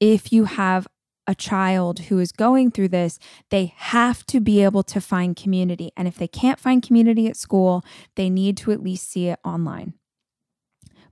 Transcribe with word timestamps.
if 0.00 0.32
you 0.32 0.44
have 0.44 0.86
a 1.26 1.34
child 1.34 2.00
who 2.00 2.18
is 2.18 2.30
going 2.30 2.70
through 2.70 2.88
this, 2.88 3.18
they 3.50 3.72
have 3.76 4.24
to 4.26 4.40
be 4.40 4.62
able 4.62 4.82
to 4.84 5.00
find 5.00 5.34
community. 5.36 5.90
And 5.96 6.06
if 6.06 6.16
they 6.16 6.28
can't 6.28 6.60
find 6.60 6.82
community 6.82 7.26
at 7.26 7.36
school, 7.36 7.84
they 8.14 8.30
need 8.30 8.56
to 8.58 8.72
at 8.72 8.82
least 8.82 9.10
see 9.10 9.28
it 9.28 9.40
online. 9.44 9.94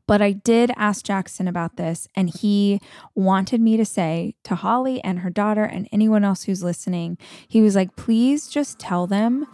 But 0.06 0.20
I 0.20 0.32
did 0.32 0.70
ask 0.76 1.04
Jackson 1.04 1.48
about 1.48 1.76
this, 1.76 2.06
and 2.14 2.28
he 2.28 2.78
wanted 3.14 3.60
me 3.60 3.78
to 3.78 3.86
say 3.86 4.34
to 4.44 4.54
Holly 4.54 5.02
and 5.02 5.20
her 5.20 5.30
daughter 5.30 5.64
and 5.64 5.88
anyone 5.90 6.24
else 6.24 6.44
who's 6.44 6.62
listening, 6.62 7.16
he 7.48 7.62
was 7.62 7.74
like, 7.74 7.96
please 7.96 8.48
just 8.48 8.78
tell 8.78 9.06
them 9.06 9.46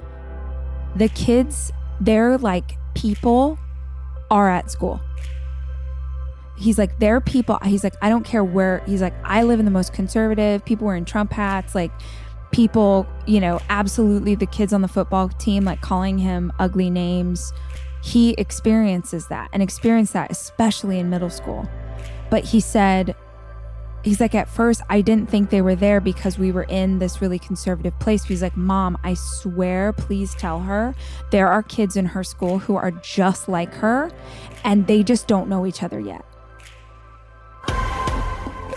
the 0.96 1.08
kids, 1.08 1.70
they're 2.00 2.36
like 2.36 2.76
people 2.94 3.58
are 4.30 4.50
at 4.50 4.70
school. 4.70 5.00
He's 6.60 6.78
like, 6.78 6.98
there 6.98 7.16
are 7.16 7.20
people. 7.20 7.58
He's 7.64 7.82
like, 7.82 7.94
I 8.02 8.08
don't 8.08 8.24
care 8.24 8.44
where. 8.44 8.84
He's 8.86 9.02
like, 9.02 9.14
I 9.24 9.42
live 9.42 9.58
in 9.58 9.64
the 9.64 9.70
most 9.70 9.92
conservative, 9.92 10.64
people 10.64 10.86
wearing 10.86 11.04
Trump 11.04 11.32
hats, 11.32 11.74
like 11.74 11.90
people, 12.52 13.06
you 13.26 13.40
know, 13.40 13.60
absolutely 13.68 14.34
the 14.34 14.46
kids 14.46 14.72
on 14.72 14.82
the 14.82 14.88
football 14.88 15.28
team, 15.30 15.64
like 15.64 15.80
calling 15.80 16.18
him 16.18 16.52
ugly 16.58 16.90
names 16.90 17.52
he 18.02 18.30
experiences 18.32 19.26
that 19.28 19.50
and 19.52 19.62
experienced 19.62 20.12
that, 20.14 20.30
especially 20.30 20.98
in 20.98 21.10
middle 21.10 21.30
school. 21.30 21.68
But 22.30 22.44
he 22.44 22.60
said, 22.60 23.14
he's 24.02 24.20
like, 24.20 24.34
at 24.34 24.48
first, 24.48 24.82
I 24.88 25.00
didn't 25.00 25.28
think 25.28 25.50
they 25.50 25.62
were 25.62 25.74
there 25.74 26.00
because 26.00 26.38
we 26.38 26.52
were 26.52 26.62
in 26.64 26.98
this 26.98 27.20
really 27.20 27.38
conservative 27.38 27.98
place. 27.98 28.24
He's 28.24 28.42
like, 28.42 28.56
Mom, 28.56 28.96
I 29.04 29.14
swear, 29.14 29.92
please 29.92 30.34
tell 30.34 30.60
her 30.60 30.94
there 31.30 31.48
are 31.48 31.62
kids 31.62 31.96
in 31.96 32.06
her 32.06 32.24
school 32.24 32.60
who 32.60 32.76
are 32.76 32.90
just 32.90 33.48
like 33.48 33.74
her 33.74 34.10
and 34.64 34.86
they 34.86 35.02
just 35.02 35.26
don't 35.26 35.48
know 35.48 35.66
each 35.66 35.82
other 35.82 36.00
yet. 36.00 36.24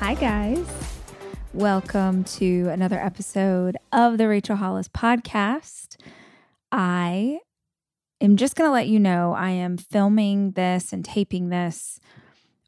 Hi, 0.00 0.14
guys. 0.14 0.66
Welcome 1.52 2.24
to 2.24 2.70
another 2.70 2.98
episode 2.98 3.76
of 3.92 4.16
the 4.16 4.28
Rachel 4.28 4.56
Hollis 4.56 4.88
podcast. 4.88 5.98
I 6.72 7.40
am 8.18 8.38
just 8.38 8.56
going 8.56 8.66
to 8.66 8.72
let 8.72 8.88
you 8.88 8.98
know 8.98 9.34
I 9.34 9.50
am 9.50 9.76
filming 9.76 10.52
this 10.52 10.94
and 10.94 11.04
taping 11.04 11.50
this 11.50 12.00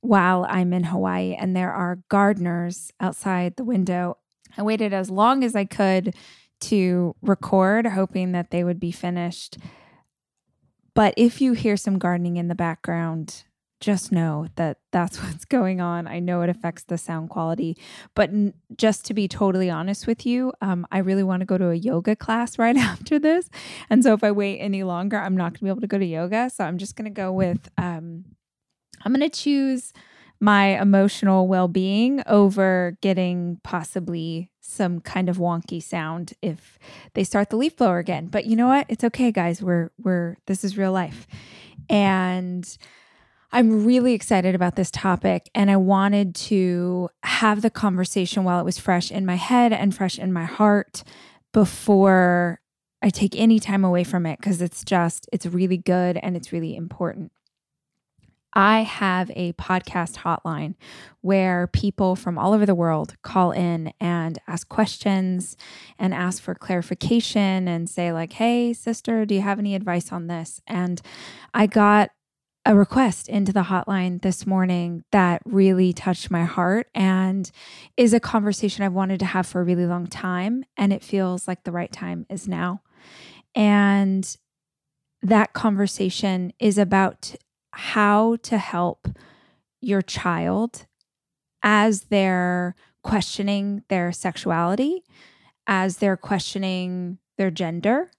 while 0.03 0.45
I'm 0.47 0.75
in 0.75 0.85
Hawaii, 0.85 1.35
and 1.35 1.57
there 1.57 1.73
are 1.73 2.03
gardeners 2.11 2.93
outside 3.01 3.57
the 3.57 3.65
window. 3.65 4.19
I 4.59 4.63
waited 4.63 4.93
as 4.93 5.09
long 5.09 5.43
as 5.43 5.57
I 5.57 5.65
could 5.65 6.15
to 6.61 7.17
record, 7.23 7.87
hoping 7.87 8.33
that 8.33 8.51
they 8.51 8.63
would 8.63 8.79
be 8.79 8.93
finished. 8.93 9.57
But 10.95 11.15
if 11.17 11.41
you 11.41 11.55
hear 11.55 11.79
some 11.79 11.99
gardening 11.99 12.37
in 12.37 12.49
the 12.49 12.55
background, 12.55 13.45
just 13.83 14.13
know 14.13 14.47
that 14.55 14.79
that's 14.93 15.19
what's 15.23 15.45
going 15.45 15.81
on. 15.81 16.07
I 16.07 16.21
know 16.21 16.41
it 16.41 16.49
affects 16.49 16.85
the 16.85 16.97
sound 16.97 17.29
quality, 17.29 17.77
but 18.15 18.31
n- 18.31 18.55
just 18.77 19.05
to 19.07 19.15
be 19.15 19.29
totally 19.29 19.69
honest 19.69 20.07
with 20.07 20.25
you, 20.25 20.53
um, 20.63 20.87
I 20.91 20.99
really 20.99 21.25
want 21.25 21.41
to 21.41 21.47
go 21.47 21.59
to 21.59 21.69
a 21.69 21.75
yoga 21.75 22.17
class 22.17 22.59
right 22.59 22.77
after 22.77 23.19
this. 23.19 23.51
And 23.91 24.03
so 24.03 24.15
if 24.15 24.25
I 24.25 24.31
wait 24.31 24.61
any 24.61 24.85
longer, 24.85 25.19
I'm 25.19 25.37
not 25.37 25.53
going 25.53 25.59
to 25.59 25.65
be 25.65 25.71
able 25.71 25.83
to 25.83 25.87
go 25.87 25.99
to 25.99 26.07
yoga. 26.07 26.49
So 26.49 26.65
I'm 26.65 26.79
just 26.79 26.97
going 26.97 27.05
to 27.05 27.11
go 27.11 27.33
with, 27.33 27.69
um, 27.77 28.25
I'm 29.05 29.13
going 29.13 29.29
to 29.29 29.37
choose 29.37 29.93
my 30.41 30.81
emotional 30.81 31.47
well 31.47 31.69
being 31.69 32.23
over 32.27 32.97
getting 33.01 33.61
possibly 33.63 34.51
some 34.61 35.01
kind 35.01 35.29
of 35.29 35.39
wonky 35.39 35.83
sound 35.83 36.33
if 36.41 36.79
they 37.15 37.23
start 37.23 37.51
the 37.51 37.57
leaf 37.57 37.77
blower 37.77 37.99
again. 37.99 38.27
But 38.27 38.47
you 38.47 38.57
know 38.57 38.69
what? 38.69 38.87
It's 38.89 39.05
okay, 39.05 39.31
guys. 39.31 39.61
We're, 39.61 39.91
we're, 39.99 40.37
this 40.47 40.65
is 40.65 40.79
real 40.79 40.93
life. 40.93 41.27
And, 41.89 42.67
I'm 43.55 43.85
really 43.85 44.15
excited 44.15 44.55
about 44.55 44.77
this 44.77 44.91
topic 44.91 45.51
and 45.55 45.71
I 45.71 45.77
wanted 45.77 46.35
to 46.37 47.11
have 47.23 47.61
the 47.61 47.69
conversation 47.69 48.45
while 48.45 48.59
it 48.59 48.65
was 48.65 48.79
fresh 48.79 49.11
in 49.11 49.27
my 49.27 49.35
head 49.35 49.75
and 49.75 49.95
fresh 49.95 50.19
in 50.19 50.33
my 50.33 50.45
heart 50.45 51.05
before 51.53 52.61
I 53.03 53.11
take 53.11 53.39
any 53.39 53.61
time 53.61 53.85
away 53.85 54.05
from 54.05 54.25
it 54.25 54.39
because 54.39 54.63
it's 54.63 54.83
just, 54.83 55.29
it's 55.33 55.45
really 55.45 55.77
good 55.77 56.19
and 56.23 56.35
it's 56.35 56.51
really 56.51 56.75
important. 56.75 57.31
I 58.55 58.83
have 58.83 59.31
a 59.35 59.53
podcast 59.55 60.19
hotline 60.19 60.75
where 61.21 61.67
people 61.67 62.17
from 62.17 62.39
all 62.39 62.55
over 62.55 62.65
the 62.65 62.75
world 62.75 63.17
call 63.23 63.51
in 63.51 63.93
and 64.01 64.39
ask 64.47 64.69
questions 64.69 65.57
and 65.99 66.15
ask 66.15 66.43
for 66.43 66.55
clarification 66.55 67.69
and 67.69 67.89
say, 67.89 68.13
like, 68.13 68.35
hey, 68.35 68.73
sister, 68.73 69.25
do 69.27 69.35
you 69.35 69.41
have 69.43 69.59
any 69.59 69.75
advice 69.75 70.13
on 70.13 70.27
this? 70.27 70.61
And 70.67 71.01
I 71.55 71.67
got 71.67 72.11
a 72.65 72.77
request 72.77 73.29
into 73.29 73.53
the 73.53 73.65
hotline 73.65 74.23
this 74.23 74.47
morning 74.47 75.03
that 75.11 75.43
really 75.45 75.93
touched 75.93 76.31
my 76.31 76.45
heart 76.45 76.89
and 76.95 77.51
is 77.97 78.15
a 78.15 78.21
conversation 78.21 78.85
I've 78.85 78.93
wanted 78.93 79.19
to 79.21 79.27
have 79.27 79.47
for 79.47 79.61
a 79.61 79.65
really 79.65 79.87
long 79.87 80.07
time. 80.07 80.65
And 80.77 80.93
it 80.93 81.03
feels 81.03 81.49
like 81.49 81.65
the 81.65 81.73
right 81.73 81.91
time 81.91 82.25
is 82.31 82.47
now. 82.47 82.83
And 83.55 84.37
that 85.23 85.53
conversation 85.53 86.53
is 86.61 86.79
about 86.79 87.35
how 87.73 88.37
to 88.43 88.59
help 88.59 89.09
your 89.81 90.03
child 90.03 90.87
as 91.63 92.03
they're 92.03 92.77
questioning 93.03 93.83
their 93.89 94.13
sexuality, 94.13 95.03
as 95.67 95.97
they're 95.97 96.17
questioning 96.17 97.19
their 97.39 97.51
gender, 97.51 98.11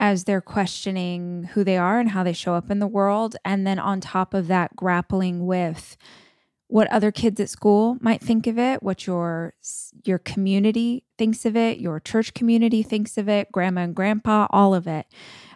as 0.00 0.24
they're 0.24 0.40
questioning 0.40 1.50
who 1.52 1.62
they 1.62 1.76
are 1.76 2.00
and 2.00 2.10
how 2.10 2.24
they 2.24 2.32
show 2.32 2.54
up 2.54 2.70
in 2.70 2.78
the 2.78 2.86
world. 2.86 3.36
And 3.44 3.66
then 3.66 3.78
on 3.78 4.00
top 4.00 4.32
of 4.32 4.48
that, 4.48 4.74
grappling 4.74 5.46
with 5.46 5.98
what 6.68 6.90
other 6.90 7.12
kids 7.12 7.38
at 7.38 7.50
school 7.50 7.98
might 8.00 8.22
think 8.22 8.46
of 8.46 8.58
it, 8.58 8.82
what 8.82 9.06
your 9.06 9.52
your 10.04 10.18
community 10.18 11.04
thinks 11.18 11.44
of 11.44 11.56
it, 11.56 11.78
your 11.78 12.00
church 12.00 12.32
community 12.32 12.82
thinks 12.82 13.18
of 13.18 13.28
it, 13.28 13.52
grandma 13.52 13.82
and 13.82 13.94
grandpa, 13.94 14.46
all 14.50 14.74
of 14.74 14.86
it. 14.86 15.06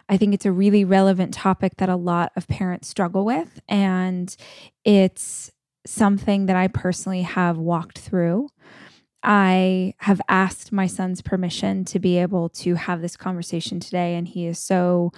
I 0.07 0.17
think 0.17 0.35
it's 0.35 0.45
a 0.45 0.51
really 0.51 0.85
relevant 0.85 1.33
topic 1.33 1.77
that 1.77 1.89
a 1.89 1.95
lot 1.95 2.31
of 2.35 2.47
parents 2.47 2.87
struggle 2.87 3.25
with 3.25 3.59
and 3.67 4.35
it's 4.83 5.51
something 5.87 6.45
that 6.45 6.55
I 6.55 6.67
personally 6.67 7.23
have 7.23 7.57
walked 7.57 7.97
through. 7.97 8.49
I 9.25 9.95
have 9.97 10.21
asked 10.29 10.71
my 10.71 10.87
son's 10.87 11.21
permission 11.21 11.83
to 11.85 11.99
be 11.99 12.17
able 12.19 12.49
to 12.49 12.75
have 12.75 13.01
this 13.01 13.17
conversation 13.17 13.79
today, 13.79 14.15
and 14.15 14.27
he 14.27 14.45
is 14.45 14.59
so 14.59 15.11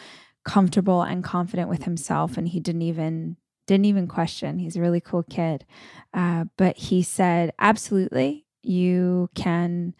comfortable 0.45 1.01
and 1.01 1.23
confident 1.23 1.69
with 1.69 1.83
himself, 1.83 2.37
and 2.37 2.47
he 2.47 2.59
didn't 2.59 2.83
even 2.83 3.37
didn't 3.67 3.85
even 3.85 4.07
question. 4.07 4.59
He's 4.59 4.77
a 4.77 4.81
really 4.81 5.01
cool 5.01 5.23
kid, 5.23 5.65
uh, 6.13 6.45
but 6.57 6.77
he 6.77 7.03
said, 7.03 7.51
"Absolutely, 7.59 8.45
you 8.63 9.29
can." 9.35 9.93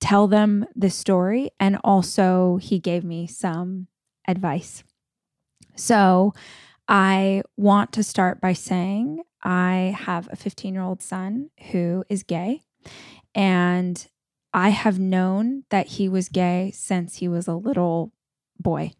tell 0.00 0.28
them 0.28 0.64
the 0.76 0.90
story 0.90 1.50
and 1.58 1.76
also 1.82 2.56
he 2.62 2.78
gave 2.78 3.04
me 3.04 3.26
some 3.26 3.88
advice. 4.26 4.84
So, 5.76 6.34
I 6.90 7.42
want 7.56 7.92
to 7.92 8.02
start 8.02 8.40
by 8.40 8.54
saying 8.54 9.22
I 9.42 9.94
have 9.98 10.28
a 10.32 10.36
15 10.36 10.72
year 10.72 10.82
old 10.82 11.02
son 11.02 11.50
who 11.70 12.04
is 12.08 12.22
gay 12.22 12.62
and 13.38 14.04
I 14.52 14.70
have 14.70 14.98
known 14.98 15.62
that 15.70 15.86
he 15.86 16.08
was 16.08 16.28
gay 16.28 16.72
since 16.74 17.18
he 17.18 17.28
was 17.28 17.46
a 17.46 17.54
little 17.54 18.12
boy. 18.58 18.90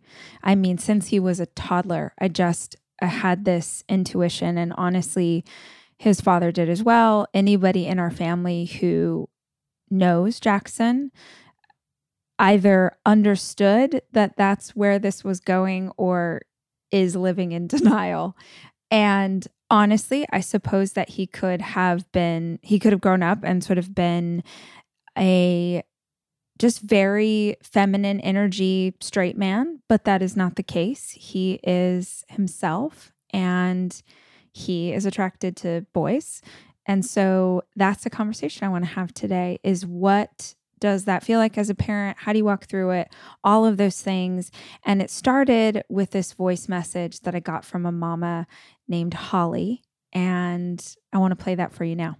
I 0.44 0.54
mean, 0.54 0.78
since 0.78 1.08
he 1.08 1.18
was 1.18 1.40
a 1.40 1.46
toddler, 1.46 2.14
I 2.20 2.28
just 2.28 2.76
I 3.02 3.06
had 3.06 3.44
this 3.44 3.82
intuition. 3.88 4.56
And 4.56 4.72
honestly, 4.78 5.44
his 5.98 6.20
father 6.20 6.52
did 6.52 6.68
as 6.68 6.84
well. 6.84 7.26
Anybody 7.34 7.88
in 7.88 7.98
our 7.98 8.12
family 8.12 8.66
who 8.66 9.28
knows 9.90 10.38
Jackson 10.38 11.10
either 12.38 12.96
understood 13.04 14.02
that 14.12 14.36
that's 14.36 14.76
where 14.76 15.00
this 15.00 15.24
was 15.24 15.40
going 15.40 15.90
or 15.96 16.42
is 16.92 17.16
living 17.16 17.50
in 17.50 17.66
denial. 17.66 18.36
And 18.88 19.44
honestly, 19.70 20.26
I 20.30 20.40
suppose 20.40 20.92
that 20.92 21.10
he 21.10 21.26
could 21.26 21.60
have 21.60 22.10
been, 22.12 22.58
he 22.62 22.78
could 22.78 22.92
have 22.92 23.00
grown 23.00 23.22
up 23.22 23.40
and 23.42 23.62
sort 23.62 23.78
of 23.78 23.94
been 23.94 24.42
a 25.16 25.82
just 26.58 26.80
very 26.80 27.56
feminine 27.62 28.20
energy 28.20 28.94
straight 29.00 29.36
man, 29.36 29.80
but 29.88 30.04
that 30.04 30.22
is 30.22 30.36
not 30.36 30.56
the 30.56 30.62
case. 30.62 31.10
He 31.10 31.60
is 31.62 32.24
himself 32.28 33.12
and 33.30 34.02
he 34.52 34.92
is 34.92 35.06
attracted 35.06 35.56
to 35.58 35.86
boys. 35.92 36.42
And 36.86 37.04
so 37.04 37.62
that's 37.76 38.02
the 38.02 38.10
conversation 38.10 38.66
I 38.66 38.70
want 38.70 38.84
to 38.84 38.90
have 38.90 39.14
today 39.14 39.60
is 39.62 39.86
what 39.86 40.54
does 40.80 41.04
that 41.04 41.24
feel 41.24 41.38
like 41.38 41.58
as 41.58 41.70
a 41.70 41.74
parent? 41.74 42.18
How 42.20 42.32
do 42.32 42.38
you 42.38 42.44
walk 42.44 42.66
through 42.66 42.90
it? 42.90 43.12
All 43.44 43.66
of 43.66 43.76
those 43.76 44.00
things. 44.00 44.50
And 44.84 45.02
it 45.02 45.10
started 45.10 45.82
with 45.88 46.10
this 46.10 46.32
voice 46.32 46.68
message 46.68 47.20
that 47.20 47.34
I 47.34 47.40
got 47.40 47.64
from 47.64 47.84
a 47.84 47.92
mama 47.92 48.46
named 48.88 49.14
Holly. 49.14 49.82
And 50.12 50.84
I 51.12 51.18
want 51.18 51.36
to 51.38 51.42
play 51.42 51.54
that 51.54 51.72
for 51.72 51.84
you 51.84 51.94
now. 51.94 52.16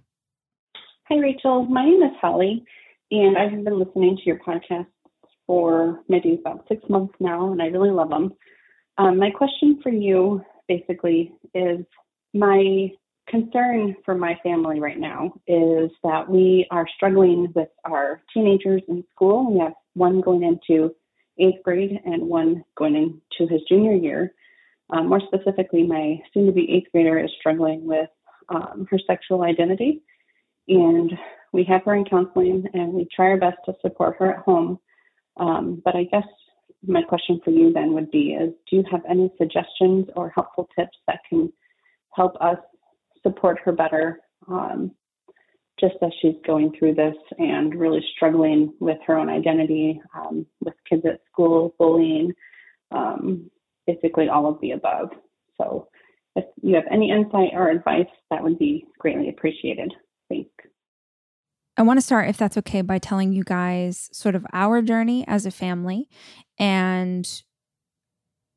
Hi, 1.09 1.17
Rachel. 1.17 1.65
My 1.65 1.83
name 1.85 2.03
is 2.03 2.11
Holly, 2.21 2.63
and 3.09 3.37
I 3.37 3.49
have 3.49 3.63
been 3.63 3.79
listening 3.79 4.15
to 4.17 4.23
your 4.25 4.39
podcast 4.39 4.85
for 5.47 6.01
maybe 6.07 6.39
about 6.39 6.65
six 6.67 6.87
months 6.87 7.15
now, 7.19 7.51
and 7.51 7.61
I 7.61 7.65
really 7.65 7.89
love 7.89 8.09
them. 8.09 8.31
Um, 8.99 9.17
my 9.17 9.31
question 9.31 9.79
for 9.81 9.89
you 9.89 10.43
basically 10.67 11.33
is 11.55 11.79
my 12.35 12.89
concern 13.27 13.95
for 14.05 14.15
my 14.15 14.37
family 14.43 14.79
right 14.79 14.99
now 14.99 15.33
is 15.47 15.89
that 16.03 16.29
we 16.29 16.67
are 16.69 16.85
struggling 16.95 17.51
with 17.55 17.69
our 17.85 18.21
teenagers 18.33 18.81
in 18.87 19.03
school. 19.11 19.51
We 19.51 19.59
have 19.59 19.73
one 19.93 20.21
going 20.21 20.43
into 20.43 20.93
eighth 21.39 21.63
grade 21.63 21.99
and 22.05 22.23
one 22.23 22.63
going 22.77 22.95
into 22.95 23.51
his 23.51 23.61
junior 23.69 23.95
year. 23.95 24.33
Um, 24.91 25.07
more 25.07 25.21
specifically, 25.21 25.83
my 25.83 26.19
soon 26.33 26.47
to 26.47 26.51
be 26.51 26.69
eighth 26.71 26.91
grader 26.91 27.19
is 27.19 27.31
struggling 27.39 27.85
with 27.85 28.09
um, 28.49 28.87
her 28.89 28.99
sexual 29.05 29.43
identity. 29.43 30.01
And 30.67 31.11
we 31.51 31.63
have 31.65 31.83
her 31.85 31.95
in 31.95 32.05
counseling 32.05 32.65
and 32.73 32.93
we 32.93 33.07
try 33.13 33.27
our 33.27 33.37
best 33.37 33.57
to 33.65 33.73
support 33.81 34.17
her 34.19 34.33
at 34.33 34.43
home. 34.43 34.79
Um, 35.37 35.81
but 35.83 35.95
I 35.95 36.03
guess 36.05 36.27
my 36.85 37.01
question 37.01 37.39
for 37.43 37.51
you 37.51 37.73
then 37.73 37.93
would 37.93 38.11
be 38.11 38.33
is 38.33 38.53
do 38.69 38.77
you 38.77 38.83
have 38.91 39.01
any 39.09 39.31
suggestions 39.37 40.07
or 40.15 40.29
helpful 40.29 40.67
tips 40.77 40.97
that 41.07 41.19
can 41.27 41.51
help 42.13 42.35
us 42.41 42.57
support 43.23 43.59
her 43.63 43.71
better 43.71 44.19
um, 44.47 44.91
just 45.79 45.95
as 46.01 46.11
she's 46.21 46.35
going 46.45 46.73
through 46.77 46.93
this 46.93 47.15
and 47.37 47.75
really 47.75 48.03
struggling 48.15 48.73
with 48.79 48.97
her 49.05 49.17
own 49.17 49.29
identity, 49.29 50.01
um, 50.13 50.45
with 50.59 50.73
kids 50.89 51.03
at 51.05 51.21
school, 51.31 51.73
bullying, 51.79 52.33
um, 52.91 53.49
basically 53.89 54.29
all 54.29 54.47
of 54.47 54.59
the 54.61 54.71
above. 54.71 55.09
So 55.57 55.87
if 56.35 56.45
you 56.61 56.75
have 56.75 56.85
any 56.91 57.11
insight 57.11 57.51
or 57.53 57.69
advice, 57.69 58.07
that 58.29 58.43
would 58.43 58.59
be 58.59 58.85
greatly 58.99 59.29
appreciated. 59.29 59.93
Thanks. 60.29 60.49
I 61.77 61.81
want 61.83 61.97
to 61.97 62.05
start, 62.05 62.29
if 62.29 62.37
that's 62.37 62.57
okay, 62.57 62.81
by 62.81 62.99
telling 62.99 63.31
you 63.31 63.43
guys 63.43 64.09
sort 64.11 64.35
of 64.35 64.45
our 64.51 64.81
journey 64.81 65.25
as 65.27 65.45
a 65.45 65.51
family 65.51 66.09
and 66.57 67.41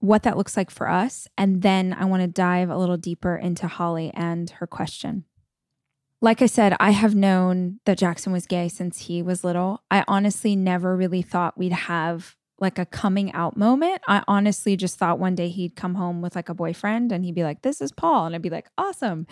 what 0.01 0.25
that 0.25 0.37
looks 0.37 0.57
like 0.57 0.71
for 0.71 0.89
us. 0.89 1.29
And 1.39 1.63
then 1.63 1.97
I 1.97 2.05
want 2.05 2.23
to 2.23 2.27
dive 2.27 2.69
a 2.69 2.77
little 2.77 2.97
deeper 2.97 3.37
into 3.37 3.69
Holly 3.69 4.11
and 4.15 4.51
her 4.51 4.67
question. 4.67 5.25
Like 6.21 6.43
I 6.43 6.47
said, 6.47 6.77
I 6.81 6.91
have 6.91 7.15
known 7.15 7.79
that 7.85 7.99
Jackson 7.99 8.33
was 8.33 8.47
gay 8.47 8.69
since 8.69 9.03
he 9.03 9.23
was 9.23 9.45
little. 9.45 9.83
I 9.91 10.05
honestly 10.09 10.57
never 10.57 10.97
really 10.97 11.23
thought 11.23 11.59
we'd 11.59 11.73
have 11.73 12.37
like 12.63 12.79
a 12.79 12.87
coming 12.87 13.33
out 13.33 13.57
moment. 13.57 14.01
I 14.07 14.23
honestly 14.29 14.77
just 14.77 14.97
thought 14.97 15.19
one 15.19 15.35
day 15.35 15.49
he'd 15.49 15.77
come 15.77 15.97
home 15.97 16.23
with 16.23 16.37
like 16.37 16.49
a 16.49 16.55
boyfriend 16.55 17.13
and 17.13 17.25
he'd 17.25 17.35
be 17.35 17.43
like, 17.43 17.61
This 17.63 17.83
is 17.83 17.93
Paul. 17.93 18.25
And 18.25 18.35
I'd 18.35 18.41
be 18.41 18.49
like, 18.49 18.69
Awesome. 18.79 19.27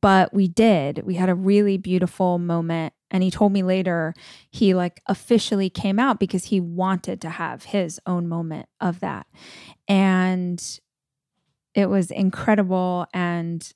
But 0.00 0.32
we 0.32 0.46
did. 0.46 1.02
We 1.04 1.16
had 1.16 1.28
a 1.28 1.34
really 1.34 1.76
beautiful 1.76 2.38
moment 2.38 2.94
and 3.10 3.22
he 3.22 3.30
told 3.30 3.52
me 3.52 3.62
later 3.62 4.14
he 4.50 4.74
like 4.74 5.02
officially 5.06 5.68
came 5.68 5.98
out 5.98 6.20
because 6.20 6.44
he 6.44 6.60
wanted 6.60 7.20
to 7.22 7.30
have 7.30 7.64
his 7.64 8.00
own 8.06 8.28
moment 8.28 8.68
of 8.80 9.00
that 9.00 9.26
and 9.88 10.80
it 11.74 11.86
was 11.86 12.10
incredible 12.10 13.06
and 13.12 13.72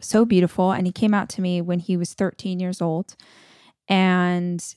so 0.00 0.24
beautiful 0.24 0.72
and 0.72 0.86
he 0.86 0.92
came 0.92 1.14
out 1.14 1.28
to 1.28 1.40
me 1.40 1.60
when 1.60 1.78
he 1.78 1.96
was 1.96 2.14
13 2.14 2.60
years 2.60 2.82
old 2.82 3.14
and 3.88 4.74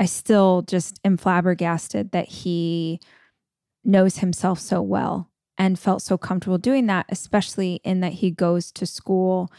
i 0.00 0.04
still 0.04 0.62
just 0.62 0.98
am 1.04 1.16
flabbergasted 1.16 2.10
that 2.10 2.26
he 2.26 2.98
knows 3.84 4.18
himself 4.18 4.58
so 4.58 4.82
well 4.82 5.30
and 5.56 5.78
felt 5.78 6.02
so 6.02 6.18
comfortable 6.18 6.58
doing 6.58 6.86
that 6.86 7.06
especially 7.10 7.80
in 7.84 8.00
that 8.00 8.14
he 8.14 8.30
goes 8.30 8.72
to 8.72 8.84
school 8.84 9.50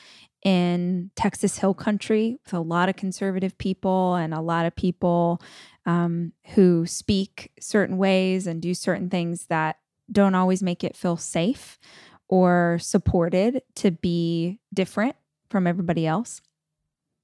in 0.43 1.11
Texas 1.15 1.57
Hill 1.59 1.73
Country 1.73 2.39
with 2.43 2.53
a 2.53 2.59
lot 2.59 2.89
of 2.89 2.95
conservative 2.95 3.57
people 3.57 4.15
and 4.15 4.33
a 4.33 4.41
lot 4.41 4.65
of 4.65 4.75
people 4.75 5.41
um, 5.85 6.33
who 6.55 6.85
speak 6.85 7.51
certain 7.59 7.97
ways 7.97 8.47
and 8.47 8.61
do 8.61 8.73
certain 8.73 9.09
things 9.09 9.45
that 9.47 9.77
don't 10.11 10.35
always 10.35 10.63
make 10.63 10.83
it 10.83 10.95
feel 10.95 11.17
safe 11.17 11.79
or 12.27 12.77
supported 12.81 13.61
to 13.75 13.91
be 13.91 14.59
different 14.73 15.15
from 15.49 15.67
everybody 15.67 16.07
else. 16.07 16.41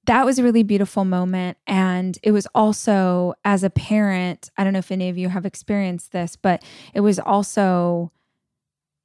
That 0.08 0.26
was 0.26 0.40
a 0.40 0.44
really 0.44 0.64
beautiful 0.64 1.06
moment. 1.06 1.58
And 1.68 2.18
it 2.24 2.32
was 2.32 2.48
also, 2.56 3.36
as 3.46 3.64
a 3.64 3.70
parent, 3.70 4.50
I 4.58 4.64
don't 4.64 4.74
know 4.74 4.80
if 4.80 4.92
any 4.92 5.10
of 5.10 5.18
you 5.18 5.30
have 5.30 5.46
experienced 5.46 6.12
this, 6.12 6.36
but 6.36 6.64
it 6.94 7.02
was 7.02 7.20
also 7.20 8.12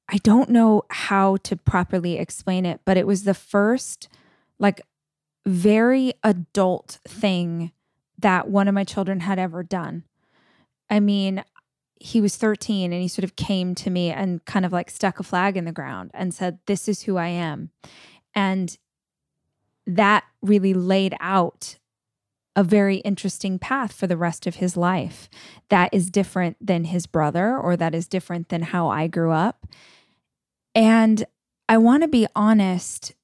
I 0.09 0.19
don't 0.19 0.51
know 0.51 0.83
how 0.91 1.39
to 1.39 1.57
properly 1.57 2.19
explain 2.19 2.67
it, 2.67 2.81
but 2.85 2.99
it 2.99 3.07
was 3.07 3.25
the 3.25 3.33
first, 3.33 4.09
like, 4.59 4.83
very 5.47 6.13
adult 6.23 6.99
thing 7.09 7.73
that 8.19 8.49
one 8.49 8.69
of 8.69 8.75
my 8.75 8.85
children 8.85 9.21
had 9.21 9.39
ever 9.39 9.63
done. 9.63 10.05
I 10.91 11.01
mean, 11.01 11.43
he 11.99 12.21
was 12.21 12.37
13 12.37 12.93
and 12.93 13.01
he 13.01 13.09
sort 13.09 13.25
of 13.25 13.37
came 13.37 13.75
to 13.77 13.91
me 13.91 14.11
and 14.11 14.45
kind 14.45 14.67
of 14.67 14.73
like 14.73 14.91
stuck 14.91 15.19
a 15.19 15.23
flag 15.23 15.57
in 15.57 15.65
the 15.65 15.73
ground 15.73 16.11
and 16.13 16.35
said, 16.35 16.59
This 16.67 16.89
is 16.89 17.03
who 17.03 17.17
I 17.17 17.29
am. 17.29 17.71
And 18.35 18.77
that 19.87 20.25
really 20.43 20.75
laid 20.75 21.14
out 21.20 21.79
a 22.55 22.62
very 22.62 22.96
interesting 22.99 23.58
path 23.58 23.93
for 23.93 24.06
the 24.06 24.17
rest 24.17 24.46
of 24.46 24.56
his 24.56 24.76
life 24.76 25.31
that 25.70 25.88
is 25.93 26.11
different 26.11 26.56
than 26.61 26.84
his 26.84 27.06
brother 27.06 27.56
or 27.56 27.76
that 27.76 27.94
is 27.94 28.06
different 28.06 28.50
than 28.50 28.62
how 28.62 28.88
I 28.88 29.06
grew 29.06 29.32
up. 29.32 29.67
And 30.75 31.25
I 31.69 31.79
want 31.79 32.02
to 32.02 32.08
be 32.08 32.26
honest, 32.37 33.15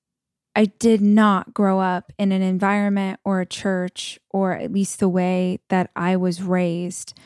I 0.57 0.65
did 0.65 1.01
not 1.01 1.53
grow 1.53 1.79
up 1.79 2.13
in 2.19 2.33
an 2.33 2.43
environment 2.43 3.21
or 3.25 3.41
a 3.41 3.47
church, 3.47 4.19
or 4.31 4.55
at 4.55 4.73
least 4.73 4.99
the 4.99 5.09
way 5.09 5.61
that 5.69 5.91
I 5.95 6.17
was 6.17 6.43
raised. 6.43 7.19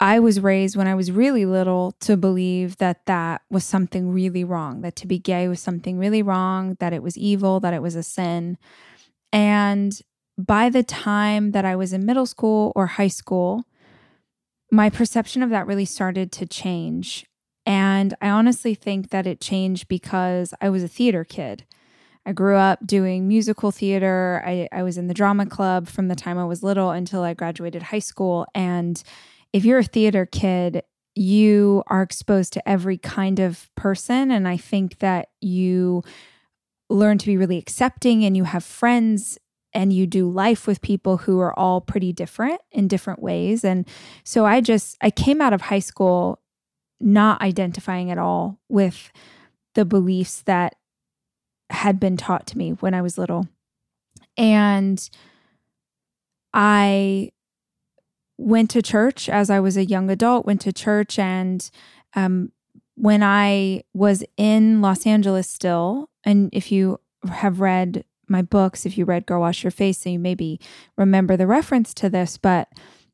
I 0.00 0.18
was 0.18 0.40
raised 0.40 0.76
when 0.76 0.86
I 0.86 0.94
was 0.94 1.12
really 1.12 1.44
little 1.44 1.92
to 2.00 2.16
believe 2.16 2.78
that 2.78 3.04
that 3.04 3.42
was 3.50 3.64
something 3.64 4.10
really 4.10 4.44
wrong, 4.44 4.80
that 4.80 4.96
to 4.96 5.06
be 5.06 5.18
gay 5.18 5.46
was 5.46 5.60
something 5.60 5.98
really 5.98 6.22
wrong, 6.22 6.76
that 6.80 6.94
it 6.94 7.02
was 7.02 7.18
evil, 7.18 7.60
that 7.60 7.74
it 7.74 7.82
was 7.82 7.94
a 7.94 8.02
sin. 8.02 8.56
And 9.30 10.00
by 10.38 10.70
the 10.70 10.82
time 10.82 11.50
that 11.50 11.66
I 11.66 11.76
was 11.76 11.92
in 11.92 12.06
middle 12.06 12.24
school 12.24 12.72
or 12.74 12.86
high 12.86 13.08
school, 13.08 13.64
my 14.72 14.88
perception 14.88 15.42
of 15.42 15.50
that 15.50 15.66
really 15.66 15.84
started 15.84 16.32
to 16.32 16.46
change. 16.46 17.26
And 17.66 18.14
I 18.22 18.30
honestly 18.30 18.74
think 18.74 19.10
that 19.10 19.26
it 19.26 19.40
changed 19.40 19.86
because 19.86 20.54
I 20.62 20.70
was 20.70 20.82
a 20.82 20.88
theater 20.88 21.24
kid. 21.24 21.66
I 22.24 22.32
grew 22.32 22.56
up 22.56 22.86
doing 22.86 23.28
musical 23.28 23.70
theater. 23.70 24.42
I, 24.46 24.68
I 24.72 24.82
was 24.82 24.96
in 24.96 25.08
the 25.08 25.14
drama 25.14 25.44
club 25.44 25.88
from 25.88 26.08
the 26.08 26.16
time 26.16 26.38
I 26.38 26.44
was 26.44 26.62
little 26.62 26.90
until 26.90 27.22
I 27.22 27.34
graduated 27.34 27.82
high 27.84 27.98
school. 27.98 28.46
And 28.54 29.02
if 29.52 29.64
you're 29.64 29.78
a 29.78 29.84
theater 29.84 30.26
kid, 30.26 30.82
you 31.14 31.82
are 31.88 32.02
exposed 32.02 32.52
to 32.52 32.68
every 32.68 32.96
kind 32.96 33.40
of 33.40 33.68
person. 33.74 34.30
And 34.30 34.46
I 34.46 34.56
think 34.56 34.98
that 34.98 35.28
you 35.40 36.02
learn 36.88 37.18
to 37.18 37.26
be 37.26 37.36
really 37.36 37.58
accepting 37.58 38.24
and 38.24 38.36
you 38.36 38.44
have 38.44 38.64
friends 38.64 39.38
and 39.72 39.92
you 39.92 40.06
do 40.06 40.28
life 40.28 40.66
with 40.66 40.80
people 40.80 41.18
who 41.18 41.38
are 41.40 41.56
all 41.58 41.80
pretty 41.80 42.12
different 42.12 42.60
in 42.72 42.88
different 42.88 43.22
ways. 43.22 43.64
And 43.64 43.86
so 44.24 44.44
I 44.44 44.60
just, 44.60 44.96
I 45.00 45.10
came 45.10 45.40
out 45.40 45.52
of 45.52 45.62
high 45.62 45.78
school 45.78 46.40
not 47.00 47.40
identifying 47.40 48.10
at 48.10 48.18
all 48.18 48.58
with 48.68 49.12
the 49.74 49.84
beliefs 49.84 50.42
that 50.42 50.76
had 51.70 52.00
been 52.00 52.16
taught 52.16 52.46
to 52.48 52.58
me 52.58 52.70
when 52.72 52.94
I 52.94 53.02
was 53.02 53.16
little. 53.16 53.48
And 54.36 55.08
I 56.52 57.30
went 58.40 58.70
to 58.70 58.80
church 58.82 59.28
as 59.28 59.50
I 59.50 59.60
was 59.60 59.76
a 59.76 59.84
young 59.84 60.10
adult, 60.10 60.46
went 60.46 60.62
to 60.62 60.72
church. 60.72 61.18
And 61.18 61.68
um, 62.14 62.52
when 62.94 63.22
I 63.22 63.82
was 63.92 64.24
in 64.36 64.80
Los 64.80 65.06
Angeles 65.06 65.48
still, 65.48 66.08
and 66.24 66.48
if 66.52 66.72
you 66.72 67.00
have 67.30 67.60
read 67.60 68.04
my 68.28 68.42
books, 68.42 68.86
if 68.86 68.96
you 68.96 69.04
read 69.04 69.26
Girl 69.26 69.40
Wash 69.40 69.62
Your 69.62 69.70
Face, 69.70 69.98
so 69.98 70.10
you 70.10 70.18
maybe 70.18 70.58
remember 70.96 71.36
the 71.36 71.46
reference 71.46 71.92
to 71.94 72.08
this, 72.08 72.38
but 72.38 72.68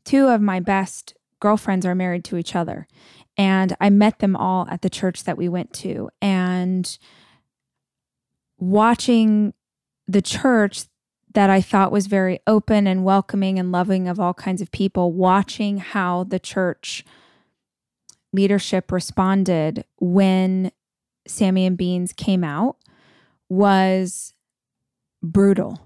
two 0.05 0.29
of 0.29 0.41
my 0.41 0.61
best 0.61 1.15
girlfriends 1.41 1.85
are 1.85 1.95
married 1.95 2.25
to 2.25 2.37
each 2.37 2.55
other. 2.55 2.87
And 3.37 3.77
I 3.81 3.91
met 3.91 4.21
them 4.21 4.37
all 4.37 4.67
at 4.71 4.83
the 4.83 4.91
church 4.91 5.25
that 5.25 5.37
we 5.37 5.49
went 5.49 5.73
to. 5.75 6.09
And 6.23 6.99
watching 8.59 9.53
the 10.07 10.23
church 10.23 10.85
that 11.37 11.51
I 11.51 11.61
thought 11.61 11.93
was 11.93 12.07
very 12.07 12.41
open 12.47 12.87
and 12.87 13.05
welcoming 13.05 13.59
and 13.59 13.71
loving 13.71 14.09
of 14.09 14.19
all 14.19 14.33
kinds 14.33 14.63
of 14.63 14.73
people, 14.73 15.13
watching 15.13 15.77
how 15.77 16.25
the 16.25 16.39
church 16.39 17.05
leadership 18.33 18.91
responded 18.91 19.85
when 20.01 20.73
Sammy 21.29 21.67
and 21.67 21.77
Beans 21.77 22.15
came 22.15 22.43
out 22.43 22.79
was 23.51 24.33
brutal. 25.23 25.79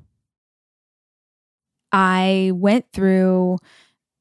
I 1.90 2.52
went 2.54 2.86
through 2.92 3.58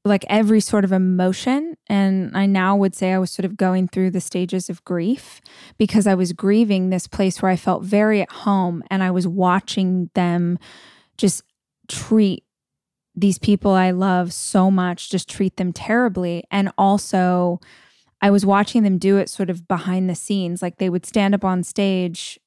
like 0.04 0.26
every 0.30 0.62
sort 0.62 0.84
of 0.84 0.92
emotion. 0.92 1.78
And 1.86 2.36
I 2.36 2.48
now 2.48 2.76
would 2.76 2.96
say 2.96 3.14
I 3.14 3.20
was 3.20 3.30
sort 3.30 3.46
of 3.46 3.56
going 3.56 3.88
through 3.88 4.10
the 4.10 4.22
stages 4.22 4.68
of 4.68 4.84
grief 4.84 5.42
because 5.78 6.08
I 6.08 6.16
was 6.16 6.34
grieving 6.34 6.90
this 6.90 7.06
place 7.06 7.40
where 7.40 7.52
I 7.52 7.56
felt 7.56 7.84
very 7.84 8.20
at 8.20 8.32
home 8.32 8.84
and 8.90 9.04
I 9.04 9.12
was 9.12 9.28
watching 9.28 10.10
them 10.16 10.58
just 11.20 11.44
treat 11.88 12.44
these 13.16 13.38
people 13.38 13.72
I 13.72 13.92
love 13.92 14.32
so 14.32 14.72
much, 14.72 15.10
just 15.10 15.30
treat 15.30 15.58
them 15.58 15.74
terribly. 15.74 16.44
And 16.50 16.72
also, 16.78 17.60
I 18.22 18.32
was 18.32 18.46
watching 18.46 18.84
them 18.84 18.98
do 18.98 19.18
it 19.18 19.30
sort 19.30 19.50
of 19.50 19.68
behind 19.68 20.10
the 20.10 20.16
scenes. 20.16 20.62
Like 20.62 20.78
they 20.78 20.90
would 20.90 21.06
stand 21.06 21.36
up 21.36 21.44
on 21.44 21.64
stage, 21.64 22.40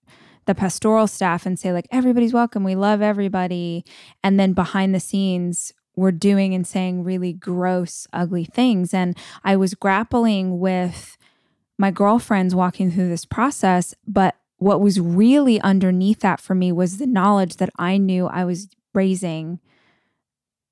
the 0.47 0.55
pastoral 0.55 1.07
staff, 1.07 1.47
and 1.47 1.59
say, 1.59 1.73
like, 1.73 1.87
everybody's 1.91 2.33
welcome. 2.33 2.64
We 2.64 2.75
love 2.75 3.02
everybody. 3.02 3.85
And 4.25 4.41
then 4.41 4.55
behind 4.55 4.95
the 4.95 5.00
scenes, 5.00 5.73
we're 5.95 6.11
doing 6.11 6.55
and 6.55 6.67
saying 6.67 7.05
really 7.05 7.35
gross, 7.35 8.07
ugly 8.12 8.45
things. 8.45 8.95
And 8.95 9.17
I 9.45 9.57
was 9.57 9.75
grappling 9.75 10.59
with 10.59 11.19
my 11.79 11.91
girlfriends 11.91 12.55
walking 12.55 12.91
through 12.91 13.09
this 13.09 13.26
process. 13.26 13.95
But 14.07 14.37
what 14.62 14.81
was 14.81 15.00
really 15.00 15.61
underneath 15.61 16.21
that 16.21 16.40
for 16.40 16.54
me 16.54 16.71
was 16.73 16.99
the 16.99 17.07
knowledge 17.07 17.57
that 17.57 17.71
I 17.76 17.99
knew 17.99 18.26
I 18.26 18.45
was 18.45 18.69
raising 18.95 19.61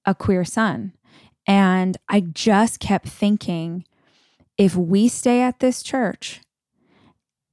a 0.04 0.14
queer 0.14 0.44
son. 0.44 0.92
And 1.47 1.97
I 2.09 2.20
just 2.20 2.78
kept 2.80 3.09
thinking, 3.09 3.85
if 4.56 4.76
we 4.76 5.09
stay 5.09 5.42
at 5.42 5.59
this 5.59 5.82
church, 5.82 6.40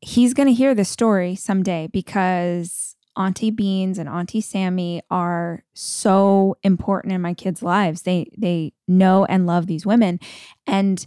he's 0.01 0.33
going 0.33 0.47
to 0.47 0.53
hear 0.53 0.75
this 0.75 0.89
story 0.89 1.35
someday 1.35 1.87
because 1.91 2.95
Auntie 3.15 3.49
Beans 3.49 3.97
and 3.97 4.07
Auntie 4.07 4.41
Sammy 4.41 5.01
are 5.09 5.63
so 5.73 6.55
important 6.61 7.13
in 7.13 7.21
my 7.21 7.33
kids' 7.33 7.63
lives. 7.63 8.03
They 8.03 8.29
they 8.37 8.73
know 8.87 9.25
and 9.25 9.47
love 9.47 9.65
these 9.65 9.87
women. 9.87 10.19
And 10.67 11.03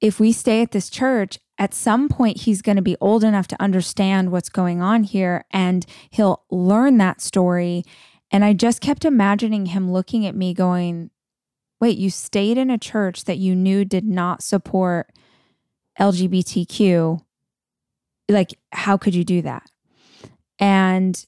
if 0.00 0.18
we 0.18 0.32
stay 0.32 0.62
at 0.62 0.70
this 0.70 0.88
church, 0.88 1.38
at 1.58 1.74
some 1.74 2.08
point 2.08 2.42
he's 2.42 2.62
going 2.62 2.76
to 2.76 2.82
be 2.82 2.96
old 3.00 3.22
enough 3.22 3.46
to 3.48 3.62
understand 3.62 4.32
what's 4.32 4.48
going 4.48 4.82
on 4.82 5.04
here 5.04 5.44
and 5.50 5.86
he'll 6.10 6.42
learn 6.50 6.98
that 6.98 7.20
story. 7.20 7.84
And 8.30 8.44
I 8.44 8.52
just 8.52 8.80
kept 8.80 9.04
imagining 9.04 9.66
him 9.66 9.92
looking 9.92 10.26
at 10.26 10.34
me 10.34 10.52
going, 10.52 11.10
wait, 11.80 11.96
you 11.96 12.10
stayed 12.10 12.58
in 12.58 12.70
a 12.70 12.78
church 12.78 13.24
that 13.24 13.38
you 13.38 13.54
knew 13.54 13.84
did 13.84 14.04
not 14.04 14.42
support 14.42 15.12
LGBTQ. 16.00 17.20
Like, 18.28 18.58
how 18.72 18.96
could 18.96 19.14
you 19.14 19.24
do 19.24 19.42
that? 19.42 19.70
And 20.58 21.24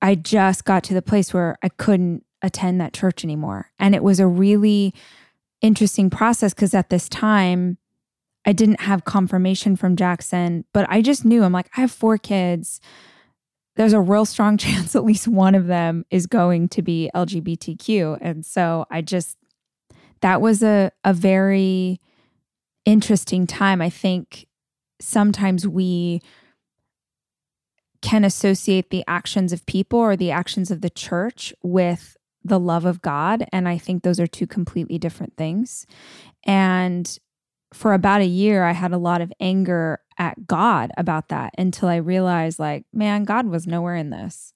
I 0.00 0.14
just 0.14 0.64
got 0.64 0.84
to 0.84 0.94
the 0.94 1.02
place 1.02 1.34
where 1.34 1.56
I 1.62 1.70
couldn't 1.70 2.24
attend 2.42 2.80
that 2.80 2.92
church 2.92 3.24
anymore. 3.24 3.72
And 3.78 3.94
it 3.94 4.02
was 4.02 4.20
a 4.20 4.26
really 4.26 4.94
interesting 5.60 6.08
process 6.08 6.54
because 6.54 6.74
at 6.74 6.90
this 6.90 7.08
time, 7.08 7.78
I 8.44 8.52
didn't 8.52 8.80
have 8.80 9.04
confirmation 9.04 9.76
from 9.76 9.96
Jackson, 9.96 10.64
but 10.72 10.86
I 10.88 11.02
just 11.02 11.24
knew 11.24 11.42
I'm 11.42 11.52
like, 11.52 11.70
I 11.76 11.82
have 11.82 11.90
four 11.90 12.18
kids. 12.18 12.80
There's 13.76 13.92
a 13.92 14.00
real 14.00 14.24
strong 14.24 14.56
chance 14.58 14.96
at 14.96 15.04
least 15.04 15.28
one 15.28 15.54
of 15.54 15.66
them 15.66 16.04
is 16.10 16.26
going 16.26 16.68
to 16.70 16.82
be 16.82 17.10
LGBTQ. 17.14 18.18
And 18.20 18.44
so 18.44 18.86
I 18.90 19.02
just 19.02 19.36
that 20.20 20.40
was 20.40 20.62
a, 20.62 20.90
a 21.04 21.12
very 21.12 22.00
interesting 22.84 23.46
time. 23.46 23.80
I 23.80 23.90
think 23.90 24.46
sometimes 25.00 25.66
we 25.66 26.22
can 28.00 28.24
associate 28.24 28.90
the 28.90 29.04
actions 29.06 29.52
of 29.52 29.66
people 29.66 29.98
or 29.98 30.16
the 30.16 30.30
actions 30.30 30.70
of 30.70 30.80
the 30.80 30.90
church 30.90 31.52
with 31.62 32.16
the 32.44 32.58
love 32.58 32.84
of 32.84 33.02
God. 33.02 33.44
And 33.52 33.68
I 33.68 33.78
think 33.78 34.02
those 34.02 34.20
are 34.20 34.26
two 34.26 34.46
completely 34.46 34.98
different 34.98 35.36
things. 35.36 35.86
And 36.44 37.18
for 37.72 37.92
about 37.92 38.20
a 38.20 38.26
year, 38.26 38.64
I 38.64 38.72
had 38.72 38.92
a 38.92 38.98
lot 38.98 39.20
of 39.20 39.32
anger 39.40 40.00
at 40.18 40.46
God 40.46 40.90
about 40.96 41.28
that 41.28 41.54
until 41.58 41.88
I 41.88 41.96
realized, 41.96 42.58
like, 42.58 42.86
man, 42.92 43.24
God 43.24 43.46
was 43.46 43.66
nowhere 43.66 43.96
in 43.96 44.10
this. 44.10 44.54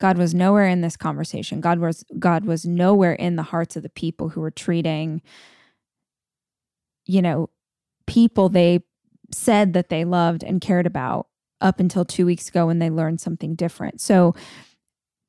God 0.00 0.18
was 0.18 0.34
nowhere 0.34 0.66
in 0.66 0.80
this 0.80 0.96
conversation. 0.96 1.60
God 1.60 1.78
was 1.78 2.04
God 2.18 2.44
was 2.44 2.64
nowhere 2.64 3.12
in 3.12 3.36
the 3.36 3.44
hearts 3.44 3.76
of 3.76 3.82
the 3.82 3.88
people 3.88 4.30
who 4.30 4.40
were 4.40 4.50
treating 4.50 5.22
you 7.06 7.22
know 7.22 7.50
people 8.06 8.48
they 8.48 8.80
said 9.32 9.72
that 9.72 9.88
they 9.88 10.04
loved 10.04 10.42
and 10.42 10.60
cared 10.60 10.86
about 10.86 11.26
up 11.60 11.80
until 11.80 12.04
2 12.04 12.26
weeks 12.26 12.48
ago 12.48 12.66
when 12.66 12.80
they 12.80 12.90
learned 12.90 13.20
something 13.20 13.54
different. 13.54 14.00
So 14.00 14.34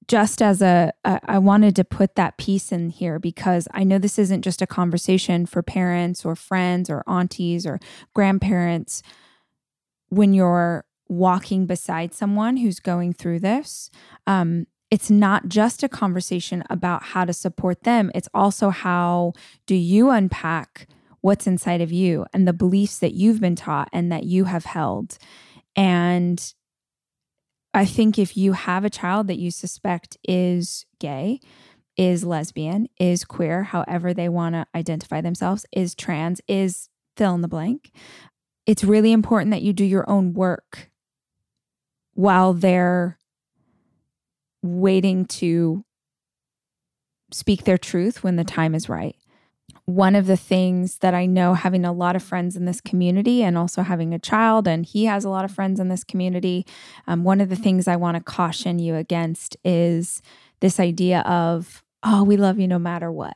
just 0.08 0.42
as 0.42 0.62
a, 0.62 0.94
I 1.06 1.38
wanted 1.38 1.76
to 1.78 1.84
put 1.84 2.16
that 2.16 2.38
piece 2.38 2.72
in 2.72 2.90
here 2.90 3.20
because 3.20 3.68
I 3.72 3.84
know 3.84 3.98
this 3.98 4.20
isn't 4.20 4.42
just 4.42 4.62
a 4.62 4.68
conversation 4.68 5.46
for 5.46 5.62
parents 5.62 6.26
or 6.26 6.36
friends 6.36 6.90
or 6.90 7.04
aunties 7.08 7.66
or 7.66 7.80
grandparents 8.14 9.02
when 10.10 10.34
you're 10.34 10.86
walking 11.08 11.66
beside 11.66 12.14
someone 12.14 12.58
who's 12.58 12.80
going 12.80 13.14
through 13.14 13.40
this. 13.40 13.90
Um, 14.28 14.68
it's 14.90 15.10
not 15.10 15.48
just 15.48 15.84
a 15.84 15.90
conversation 15.90 16.64
about 16.70 17.04
how 17.04 17.26
to 17.26 17.34
support 17.34 17.84
them, 17.84 18.12
it's 18.14 18.30
also 18.34 18.70
how 18.70 19.34
do 19.66 19.76
you 19.76 20.10
unpack 20.10 20.88
what's 21.22 21.48
inside 21.48 21.82
of 21.82 21.92
you 21.92 22.26
and 22.34 22.48
the 22.48 22.54
beliefs 22.54 23.00
that 23.00 23.14
you've 23.14 23.40
been 23.40 23.56
taught 23.56 23.90
and 23.94 24.12
that 24.12 24.24
you 24.24 24.44
have 24.46 24.66
held. 24.66 25.18
And 25.76 26.54
I 27.74 27.86
think 27.86 28.20
if 28.20 28.38
you 28.38 28.54
have 28.54 28.86
a 28.86 28.90
child 28.90 29.28
that 29.28 29.40
you 29.40 29.50
suspect 29.50 30.18
is 30.24 30.86
gay, 31.00 31.40
is 31.98 32.24
lesbian, 32.24 32.88
is 33.00 33.24
queer, 33.24 33.64
however 33.64 34.14
they 34.14 34.30
want 34.30 34.54
to 34.56 34.66
identify 34.76 35.22
themselves, 35.22 35.66
is 35.72 35.96
trans, 35.96 36.42
is 36.48 36.90
fill 37.18 37.36
in 37.36 37.42
the 37.42 37.48
blank, 37.48 37.92
it's 38.66 38.84
really 38.84 39.12
important 39.12 39.52
that 39.52 39.62
you 39.62 39.74
do 39.74 39.84
your 39.84 40.10
own 40.10 40.34
work 40.34 40.90
while 42.14 42.54
they're 42.54 43.18
waiting 44.62 45.26
to 45.26 45.84
speak 47.32 47.64
their 47.64 47.78
truth 47.78 48.24
when 48.24 48.36
the 48.36 48.44
time 48.44 48.76
is 48.76 48.88
right. 48.88 49.16
One 49.86 50.16
of 50.16 50.28
the 50.28 50.38
things 50.38 51.00
that 51.00 51.14
I 51.14 51.26
know, 51.26 51.56
having 51.56 51.84
a 51.84 51.92
lot 51.92 52.16
of 52.16 52.24
friends 52.24 52.56
in 52.56 52.66
this 52.66 52.80
community 52.80 53.44
and 53.44 53.58
also 53.58 53.82
having 53.82 54.14
a 54.14 54.20
child, 54.20 54.68
and 54.68 54.86
he 54.86 55.06
has 55.06 55.26
a 55.26 55.30
lot 55.30 55.44
of 55.44 55.52
friends 55.52 55.80
in 55.80 55.90
this 55.90 56.06
community, 56.06 56.66
um, 57.06 57.26
one 57.26 57.42
of 57.42 57.50
the 57.50 57.58
things 57.58 57.88
I 57.88 57.98
want 57.98 58.16
to 58.16 58.24
caution 58.24 58.80
you 58.80 58.96
against 58.96 59.58
is 59.66 60.22
this 60.62 60.80
idea 60.80 61.20
of, 61.22 61.84
oh, 62.02 62.24
we 62.24 62.38
love 62.38 62.60
you 62.60 62.68
no 62.68 62.80
matter 62.80 63.12
what. 63.12 63.36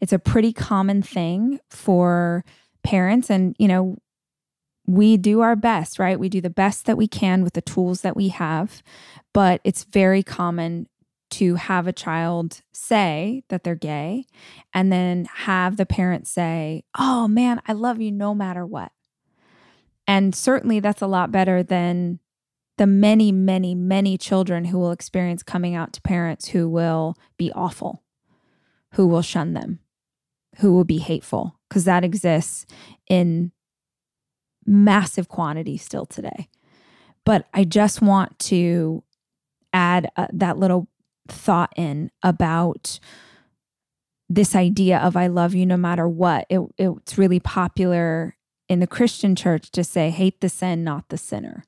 It's 0.00 0.12
a 0.12 0.18
pretty 0.18 0.52
common 0.52 1.02
thing 1.02 1.60
for 1.70 2.44
parents, 2.82 3.30
and, 3.30 3.54
you 3.58 3.68
know, 3.68 3.96
we 4.86 5.16
do 5.16 5.40
our 5.40 5.54
best, 5.54 5.98
right? 5.98 6.18
We 6.18 6.28
do 6.28 6.40
the 6.40 6.50
best 6.50 6.86
that 6.86 6.96
we 6.96 7.06
can 7.06 7.44
with 7.44 7.52
the 7.52 7.60
tools 7.60 8.00
that 8.00 8.16
we 8.16 8.28
have. 8.28 8.82
But 9.34 9.60
it's 9.62 9.84
very 9.84 10.22
common 10.22 10.88
to 11.30 11.56
have 11.56 11.86
a 11.86 11.92
child 11.92 12.62
say 12.72 13.42
that 13.48 13.64
they're 13.64 13.74
gay 13.74 14.26
and 14.72 14.92
then 14.92 15.26
have 15.26 15.76
the 15.76 15.86
parent 15.86 16.26
say, 16.26 16.84
Oh 16.98 17.28
man, 17.28 17.60
I 17.66 17.72
love 17.72 18.00
you 18.00 18.10
no 18.10 18.34
matter 18.34 18.64
what. 18.64 18.92
And 20.06 20.34
certainly 20.34 20.80
that's 20.80 21.02
a 21.02 21.06
lot 21.06 21.30
better 21.30 21.62
than 21.62 22.20
the 22.78 22.86
many, 22.86 23.32
many, 23.32 23.74
many 23.74 24.16
children 24.16 24.66
who 24.66 24.78
will 24.78 24.92
experience 24.92 25.42
coming 25.42 25.74
out 25.74 25.92
to 25.92 26.00
parents 26.00 26.48
who 26.48 26.68
will 26.68 27.16
be 27.36 27.52
awful, 27.52 28.02
who 28.94 29.06
will 29.06 29.22
shun 29.22 29.52
them, 29.52 29.80
who 30.58 30.72
will 30.72 30.84
be 30.84 30.98
hateful, 30.98 31.58
because 31.68 31.84
that 31.84 32.04
exists 32.04 32.64
in 33.08 33.52
massive 34.64 35.28
quantity 35.28 35.76
still 35.76 36.06
today. 36.06 36.48
But 37.24 37.46
I 37.52 37.64
just 37.64 38.00
want 38.00 38.38
to 38.40 39.02
add 39.72 40.08
uh, 40.16 40.28
that 40.32 40.56
little 40.56 40.88
thought 41.28 41.72
in 41.76 42.10
about 42.22 42.98
this 44.28 44.54
idea 44.54 44.98
of 44.98 45.16
I 45.16 45.26
love 45.26 45.54
you 45.54 45.64
no 45.64 45.76
matter 45.76 46.08
what. 46.08 46.46
It, 46.50 46.60
it's 46.76 47.16
really 47.16 47.40
popular 47.40 48.36
in 48.68 48.80
the 48.80 48.86
Christian 48.86 49.34
church 49.34 49.70
to 49.70 49.82
say, 49.82 50.10
hate 50.10 50.40
the 50.40 50.48
sin, 50.48 50.84
not 50.84 51.08
the 51.08 51.16
sinner, 51.16 51.64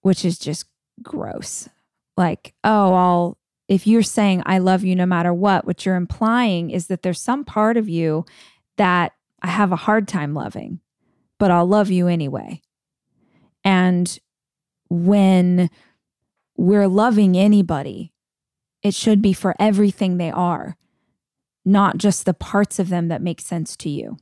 which 0.00 0.24
is 0.24 0.38
just 0.38 0.66
gross. 1.02 1.68
Like, 2.16 2.54
oh, 2.64 2.92
I'll, 2.94 3.38
if 3.68 3.86
you're 3.86 4.02
saying 4.02 4.42
I 4.44 4.58
love 4.58 4.82
you 4.82 4.96
no 4.96 5.06
matter 5.06 5.32
what, 5.32 5.64
what 5.64 5.86
you're 5.86 5.94
implying 5.94 6.70
is 6.70 6.88
that 6.88 7.02
there's 7.02 7.20
some 7.20 7.44
part 7.44 7.76
of 7.76 7.88
you 7.88 8.24
that 8.76 9.12
I 9.40 9.48
have 9.48 9.70
a 9.70 9.76
hard 9.76 10.08
time 10.08 10.34
loving, 10.34 10.80
but 11.38 11.50
I'll 11.52 11.66
love 11.66 11.90
you 11.90 12.08
anyway. 12.08 12.60
And 13.62 14.18
when 14.88 15.70
we're 16.56 16.88
loving 16.88 17.36
anybody, 17.36 18.12
it 18.82 18.94
should 18.94 19.20
be 19.20 19.32
for 19.32 19.54
everything 19.58 20.16
they 20.16 20.30
are, 20.30 20.76
not 21.64 21.98
just 21.98 22.24
the 22.24 22.34
parts 22.34 22.78
of 22.78 22.88
them 22.88 23.08
that 23.08 23.22
make 23.22 23.40
sense 23.40 23.76
to 23.76 23.90
you. 23.90 24.16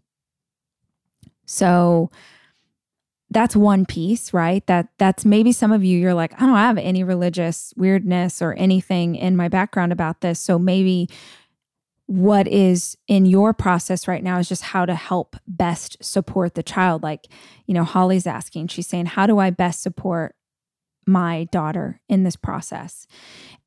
So 1.44 2.10
that's 3.30 3.56
one 3.56 3.86
piece, 3.86 4.32
right? 4.32 4.66
That 4.66 4.88
that's 4.98 5.24
maybe 5.24 5.52
some 5.52 5.72
of 5.72 5.84
you 5.84 5.98
you're 5.98 6.14
like, 6.14 6.40
I 6.40 6.46
don't 6.46 6.56
have 6.56 6.78
any 6.78 7.02
religious 7.02 7.72
weirdness 7.76 8.40
or 8.40 8.52
anything 8.54 9.16
in 9.16 9.36
my 9.36 9.48
background 9.48 9.92
about 9.92 10.20
this. 10.20 10.38
So 10.38 10.58
maybe 10.58 11.08
what 12.06 12.46
is 12.46 12.96
in 13.08 13.26
your 13.26 13.52
process 13.52 14.06
right 14.06 14.22
now 14.22 14.38
is 14.38 14.48
just 14.48 14.62
how 14.62 14.86
to 14.86 14.94
help 14.94 15.36
best 15.48 15.96
support 16.04 16.54
the 16.54 16.62
child. 16.62 17.02
Like, 17.02 17.26
you 17.66 17.74
know, 17.74 17.82
Holly's 17.82 18.28
asking, 18.28 18.68
she's 18.68 18.86
saying, 18.86 19.06
How 19.06 19.26
do 19.26 19.38
I 19.38 19.50
best 19.50 19.82
support 19.82 20.36
my 21.06 21.44
daughter 21.50 22.00
in 22.08 22.24
this 22.24 22.36
process? 22.36 23.06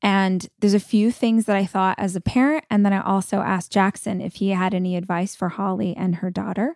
And 0.01 0.47
there's 0.59 0.73
a 0.73 0.79
few 0.79 1.11
things 1.11 1.45
that 1.45 1.55
I 1.55 1.65
thought 1.65 1.97
as 1.97 2.15
a 2.15 2.21
parent. 2.21 2.65
And 2.69 2.85
then 2.85 2.93
I 2.93 3.01
also 3.01 3.39
asked 3.39 3.71
Jackson 3.71 4.21
if 4.21 4.35
he 4.35 4.49
had 4.49 4.73
any 4.73 4.95
advice 4.95 5.35
for 5.35 5.49
Holly 5.49 5.95
and 5.95 6.15
her 6.17 6.29
daughter. 6.29 6.75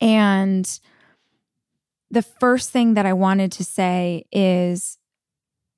And 0.00 0.80
the 2.10 2.22
first 2.22 2.70
thing 2.70 2.94
that 2.94 3.06
I 3.06 3.12
wanted 3.12 3.52
to 3.52 3.64
say 3.64 4.26
is 4.32 4.98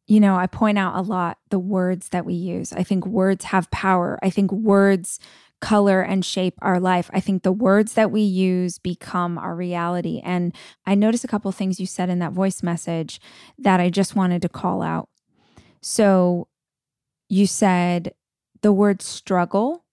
you 0.06 0.20
know, 0.20 0.36
I 0.36 0.46
point 0.46 0.78
out 0.78 0.96
a 0.96 1.00
lot 1.00 1.38
the 1.48 1.58
words 1.58 2.10
that 2.10 2.26
we 2.26 2.34
use. 2.34 2.72
I 2.72 2.82
think 2.82 3.06
words 3.06 3.46
have 3.46 3.70
power. 3.70 4.18
I 4.22 4.30
think 4.30 4.52
words 4.52 5.18
color 5.64 6.02
and 6.02 6.22
shape 6.22 6.54
our 6.60 6.78
life. 6.78 7.08
I 7.14 7.20
think 7.20 7.42
the 7.42 7.50
words 7.50 7.94
that 7.94 8.10
we 8.10 8.20
use 8.20 8.78
become 8.78 9.38
our 9.38 9.54
reality. 9.54 10.20
And 10.22 10.54
I 10.84 10.94
noticed 10.94 11.24
a 11.24 11.28
couple 11.28 11.50
things 11.52 11.80
you 11.80 11.86
said 11.86 12.10
in 12.10 12.18
that 12.18 12.32
voice 12.32 12.62
message 12.62 13.18
that 13.56 13.80
I 13.80 13.88
just 13.88 14.14
wanted 14.14 14.42
to 14.42 14.48
call 14.50 14.82
out. 14.82 15.08
So 15.80 16.48
you 17.30 17.46
said 17.46 18.12
the 18.60 18.74
word 18.74 19.00
struggle 19.00 19.86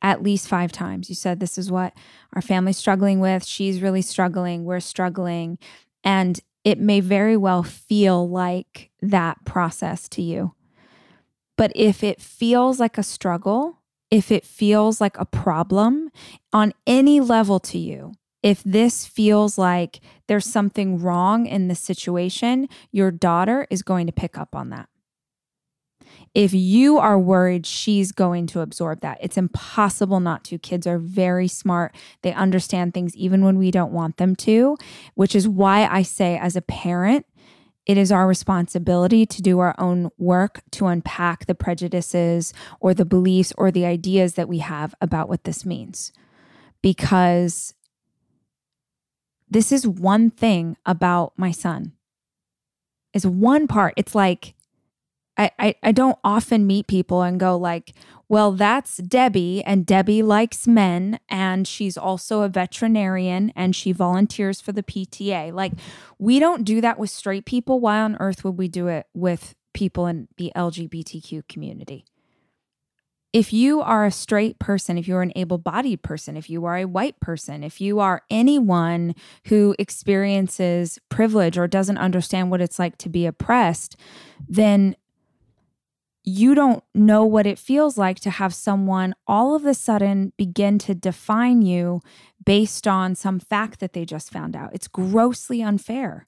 at 0.00 0.22
least 0.22 0.46
five 0.46 0.70
times. 0.70 1.08
You 1.08 1.16
said, 1.16 1.40
This 1.40 1.58
is 1.58 1.72
what 1.72 1.92
our 2.32 2.40
family's 2.40 2.76
struggling 2.76 3.18
with. 3.18 3.44
She's 3.44 3.82
really 3.82 4.02
struggling. 4.02 4.64
We're 4.64 4.78
struggling. 4.78 5.58
And 6.04 6.38
it 6.62 6.78
may 6.78 7.00
very 7.00 7.36
well 7.36 7.64
feel 7.64 8.28
like 8.28 8.90
that 9.02 9.44
process 9.44 10.08
to 10.10 10.22
you. 10.22 10.54
But 11.56 11.72
if 11.74 12.04
it 12.04 12.20
feels 12.20 12.78
like 12.78 12.96
a 12.96 13.02
struggle, 13.02 13.77
if 14.10 14.30
it 14.30 14.44
feels 14.44 15.00
like 15.00 15.18
a 15.18 15.26
problem 15.26 16.10
on 16.52 16.72
any 16.86 17.20
level 17.20 17.60
to 17.60 17.78
you, 17.78 18.12
if 18.42 18.62
this 18.64 19.04
feels 19.04 19.58
like 19.58 20.00
there's 20.26 20.46
something 20.46 20.98
wrong 21.00 21.46
in 21.46 21.68
the 21.68 21.74
situation, 21.74 22.68
your 22.92 23.10
daughter 23.10 23.66
is 23.70 23.82
going 23.82 24.06
to 24.06 24.12
pick 24.12 24.38
up 24.38 24.54
on 24.54 24.70
that 24.70 24.88
if 26.34 26.52
you 26.54 26.98
are 26.98 27.18
worried 27.18 27.66
she's 27.66 28.12
going 28.12 28.46
to 28.48 28.60
absorb 28.60 29.00
that, 29.00 29.18
it's 29.20 29.36
impossible 29.36 30.20
not 30.20 30.44
to. 30.44 30.58
Kids 30.58 30.86
are 30.86 30.98
very 30.98 31.48
smart. 31.48 31.94
They 32.22 32.32
understand 32.32 32.94
things 32.94 33.16
even 33.16 33.44
when 33.44 33.58
we 33.58 33.70
don't 33.70 33.92
want 33.92 34.16
them 34.16 34.36
to, 34.36 34.76
which 35.14 35.34
is 35.34 35.48
why 35.48 35.86
I 35.86 36.02
say, 36.02 36.38
as 36.38 36.56
a 36.56 36.62
parent, 36.62 37.26
it 37.88 37.96
is 37.96 38.12
our 38.12 38.28
responsibility 38.28 39.24
to 39.24 39.40
do 39.40 39.58
our 39.58 39.74
own 39.78 40.10
work 40.18 40.60
to 40.72 40.86
unpack 40.86 41.46
the 41.46 41.54
prejudices 41.54 42.52
or 42.80 42.92
the 42.92 43.06
beliefs 43.06 43.54
or 43.56 43.70
the 43.70 43.86
ideas 43.86 44.34
that 44.34 44.48
we 44.48 44.58
have 44.58 44.94
about 45.00 45.28
what 45.28 45.44
this 45.44 45.64
means. 45.64 46.12
Because 46.82 47.74
this 49.48 49.72
is 49.72 49.88
one 49.88 50.30
thing 50.30 50.76
about 50.84 51.32
my 51.36 51.50
son. 51.50 51.92
Is 53.14 53.26
one 53.26 53.66
part. 53.66 53.94
It's 53.96 54.14
like 54.14 54.54
I, 55.38 55.50
I, 55.58 55.74
I 55.82 55.92
don't 55.92 56.18
often 56.22 56.66
meet 56.66 56.88
people 56.88 57.22
and 57.22 57.40
go 57.40 57.56
like, 57.56 57.94
well, 58.28 58.52
that's 58.52 58.98
Debbie, 58.98 59.62
and 59.64 59.86
Debbie 59.86 60.22
likes 60.22 60.66
men, 60.66 61.18
and 61.30 61.66
she's 61.66 61.96
also 61.96 62.42
a 62.42 62.48
veterinarian, 62.48 63.52
and 63.56 63.74
she 63.74 63.90
volunteers 63.92 64.60
for 64.60 64.72
the 64.72 64.82
PTA. 64.82 65.52
Like, 65.52 65.72
we 66.18 66.38
don't 66.38 66.64
do 66.64 66.82
that 66.82 66.98
with 66.98 67.08
straight 67.08 67.46
people. 67.46 67.80
Why 67.80 68.00
on 68.00 68.16
earth 68.20 68.44
would 68.44 68.58
we 68.58 68.68
do 68.68 68.88
it 68.88 69.06
with 69.14 69.54
people 69.72 70.06
in 70.06 70.28
the 70.36 70.52
LGBTQ 70.54 71.48
community? 71.48 72.04
If 73.32 73.52
you 73.52 73.80
are 73.80 74.04
a 74.04 74.10
straight 74.10 74.58
person, 74.58 74.98
if 74.98 75.06
you're 75.06 75.22
an 75.22 75.32
able 75.36 75.58
bodied 75.58 76.02
person, 76.02 76.36
if 76.36 76.50
you 76.50 76.64
are 76.64 76.78
a 76.78 76.86
white 76.86 77.20
person, 77.20 77.62
if 77.62 77.80
you 77.80 78.00
are 78.00 78.22
anyone 78.30 79.14
who 79.46 79.74
experiences 79.78 80.98
privilege 81.08 81.58
or 81.58 81.66
doesn't 81.66 81.98
understand 81.98 82.50
what 82.50 82.60
it's 82.60 82.78
like 82.78 82.96
to 82.98 83.08
be 83.08 83.26
oppressed, 83.26 83.96
then 84.48 84.96
you 86.28 86.54
don't 86.54 86.84
know 86.94 87.24
what 87.24 87.46
it 87.46 87.58
feels 87.58 87.96
like 87.96 88.20
to 88.20 88.30
have 88.30 88.54
someone 88.54 89.14
all 89.26 89.54
of 89.54 89.64
a 89.64 89.72
sudden 89.72 90.32
begin 90.36 90.78
to 90.78 90.94
define 90.94 91.62
you 91.62 92.00
based 92.44 92.86
on 92.86 93.14
some 93.14 93.40
fact 93.40 93.80
that 93.80 93.94
they 93.94 94.04
just 94.04 94.30
found 94.30 94.54
out. 94.54 94.74
It's 94.74 94.88
grossly 94.88 95.62
unfair. 95.62 96.26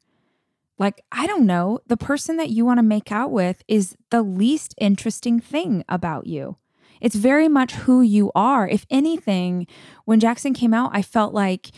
Like, 0.78 1.04
I 1.12 1.26
don't 1.26 1.44
know, 1.44 1.80
the 1.86 1.98
person 1.98 2.38
that 2.38 2.48
you 2.48 2.64
want 2.64 2.78
to 2.78 2.82
make 2.82 3.12
out 3.12 3.30
with 3.30 3.62
is 3.68 3.94
the 4.10 4.22
least 4.22 4.74
interesting 4.78 5.38
thing 5.38 5.84
about 5.88 6.26
you. 6.26 6.56
It's 7.02 7.16
very 7.16 7.48
much 7.48 7.74
who 7.74 8.00
you 8.00 8.32
are. 8.34 8.66
If 8.66 8.86
anything, 8.88 9.66
when 10.06 10.20
Jackson 10.20 10.54
came 10.54 10.72
out, 10.72 10.90
I 10.94 11.02
felt 11.02 11.34
like 11.34 11.72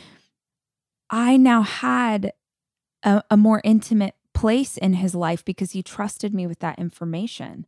I 1.11 1.37
now 1.37 1.63
had 1.63 2.33
a, 3.03 3.23
a 3.31 3.37
more 3.37 3.61
intimate 3.65 4.15
place 4.33 4.77
in 4.77 4.95
his 4.95 5.15
life 5.15 5.45
because 5.45 5.73
he 5.73 5.83
trusted 5.83 6.33
me 6.33 6.47
with 6.47 6.61
that 6.61 6.79
information. 6.79 7.67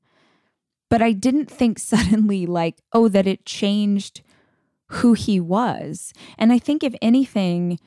But 0.91 1.03
I 1.03 1.13
didn't 1.13 1.51
think 1.51 1.79
suddenly, 1.79 2.47
like, 2.47 2.79
oh, 2.93 3.09
that 3.09 3.27
it 3.27 3.45
changed 3.45 4.23
who 4.89 5.15
he 5.15 5.41
was. 5.41 6.13
And 6.39 6.53
I 6.53 6.59
think, 6.59 6.85
if 6.85 6.95
anything, 7.01 7.79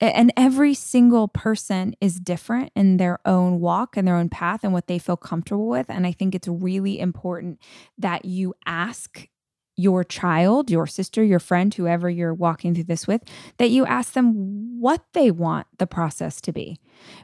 and 0.00 0.32
every 0.36 0.74
single 0.74 1.26
person 1.28 1.94
is 2.00 2.20
different 2.20 2.70
in 2.76 2.98
their 2.98 3.18
own 3.24 3.60
walk 3.60 3.96
and 3.96 4.06
their 4.06 4.16
own 4.16 4.28
path 4.28 4.62
and 4.62 4.72
what 4.72 4.88
they 4.88 4.98
feel 4.98 5.16
comfortable 5.16 5.68
with. 5.68 5.86
And 5.88 6.06
I 6.06 6.12
think 6.12 6.34
it's 6.34 6.48
really 6.48 7.00
important 7.00 7.58
that 7.96 8.26
you 8.26 8.54
ask 8.66 9.28
your 9.76 10.04
child, 10.04 10.70
your 10.70 10.86
sister, 10.86 11.22
your 11.22 11.38
friend, 11.38 11.72
whoever 11.72 12.08
you're 12.08 12.34
walking 12.34 12.74
through 12.74 12.84
this 12.84 13.06
with, 13.06 13.22
that 13.58 13.70
you 13.70 13.84
ask 13.86 14.12
them 14.12 14.80
what 14.80 15.02
they 15.12 15.30
want 15.30 15.66
the 15.78 15.86
process 15.86 16.40
to 16.42 16.52
be. 16.52 16.78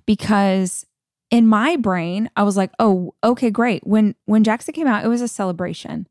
Because 0.06 0.86
in 1.32 1.46
my 1.48 1.76
brain, 1.76 2.30
I 2.36 2.44
was 2.44 2.56
like, 2.56 2.70
"Oh, 2.78 3.14
okay, 3.24 3.50
great." 3.50 3.84
When 3.84 4.14
when 4.26 4.44
Jackson 4.44 4.74
came 4.74 4.86
out, 4.86 5.04
it 5.04 5.08
was 5.08 5.22
a 5.22 5.28
celebration. 5.28 6.06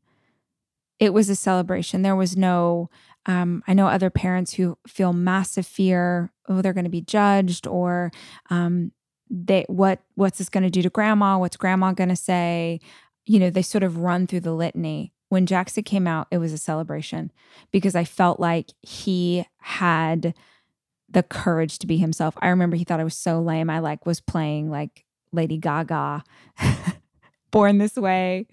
It 0.98 1.14
was 1.14 1.30
a 1.30 1.36
celebration. 1.36 2.02
There 2.02 2.16
was 2.16 2.36
no 2.36 2.90
um, 3.26 3.62
I 3.68 3.72
know 3.72 3.86
other 3.86 4.10
parents 4.10 4.54
who 4.54 4.76
feel 4.86 5.12
massive 5.12 5.66
fear, 5.66 6.32
oh, 6.48 6.60
they're 6.60 6.72
going 6.72 6.84
to 6.84 6.90
be 6.90 7.00
judged, 7.00 7.68
or 7.68 8.10
um, 8.50 8.90
they 9.30 9.64
what 9.68 10.00
what's 10.16 10.38
this 10.38 10.48
going 10.48 10.64
to 10.64 10.70
do 10.70 10.82
to 10.82 10.90
grandma? 10.90 11.38
What's 11.38 11.56
grandma 11.56 11.92
going 11.92 12.10
to 12.10 12.16
say? 12.16 12.80
You 13.24 13.38
know, 13.38 13.50
they 13.50 13.62
sort 13.62 13.84
of 13.84 13.98
run 13.98 14.26
through 14.26 14.40
the 14.40 14.52
litany. 14.52 15.12
When 15.28 15.46
Jackson 15.46 15.84
came 15.84 16.06
out, 16.08 16.26
it 16.30 16.38
was 16.38 16.52
a 16.52 16.58
celebration 16.58 17.30
because 17.70 17.94
I 17.94 18.04
felt 18.04 18.40
like 18.40 18.70
he 18.82 19.46
had 19.58 20.34
the 21.08 21.22
courage 21.22 21.78
to 21.78 21.86
be 21.86 21.98
himself. 21.98 22.34
I 22.42 22.48
remember 22.48 22.76
he 22.76 22.84
thought 22.84 23.00
I 23.00 23.04
was 23.04 23.16
so 23.16 23.40
lame. 23.40 23.70
I 23.70 23.78
like 23.78 24.04
was 24.04 24.20
playing 24.20 24.68
like 24.68 25.04
Lady 25.32 25.58
Gaga, 25.58 26.24
Born 27.50 27.78
This 27.78 27.96
Way. 27.96 28.46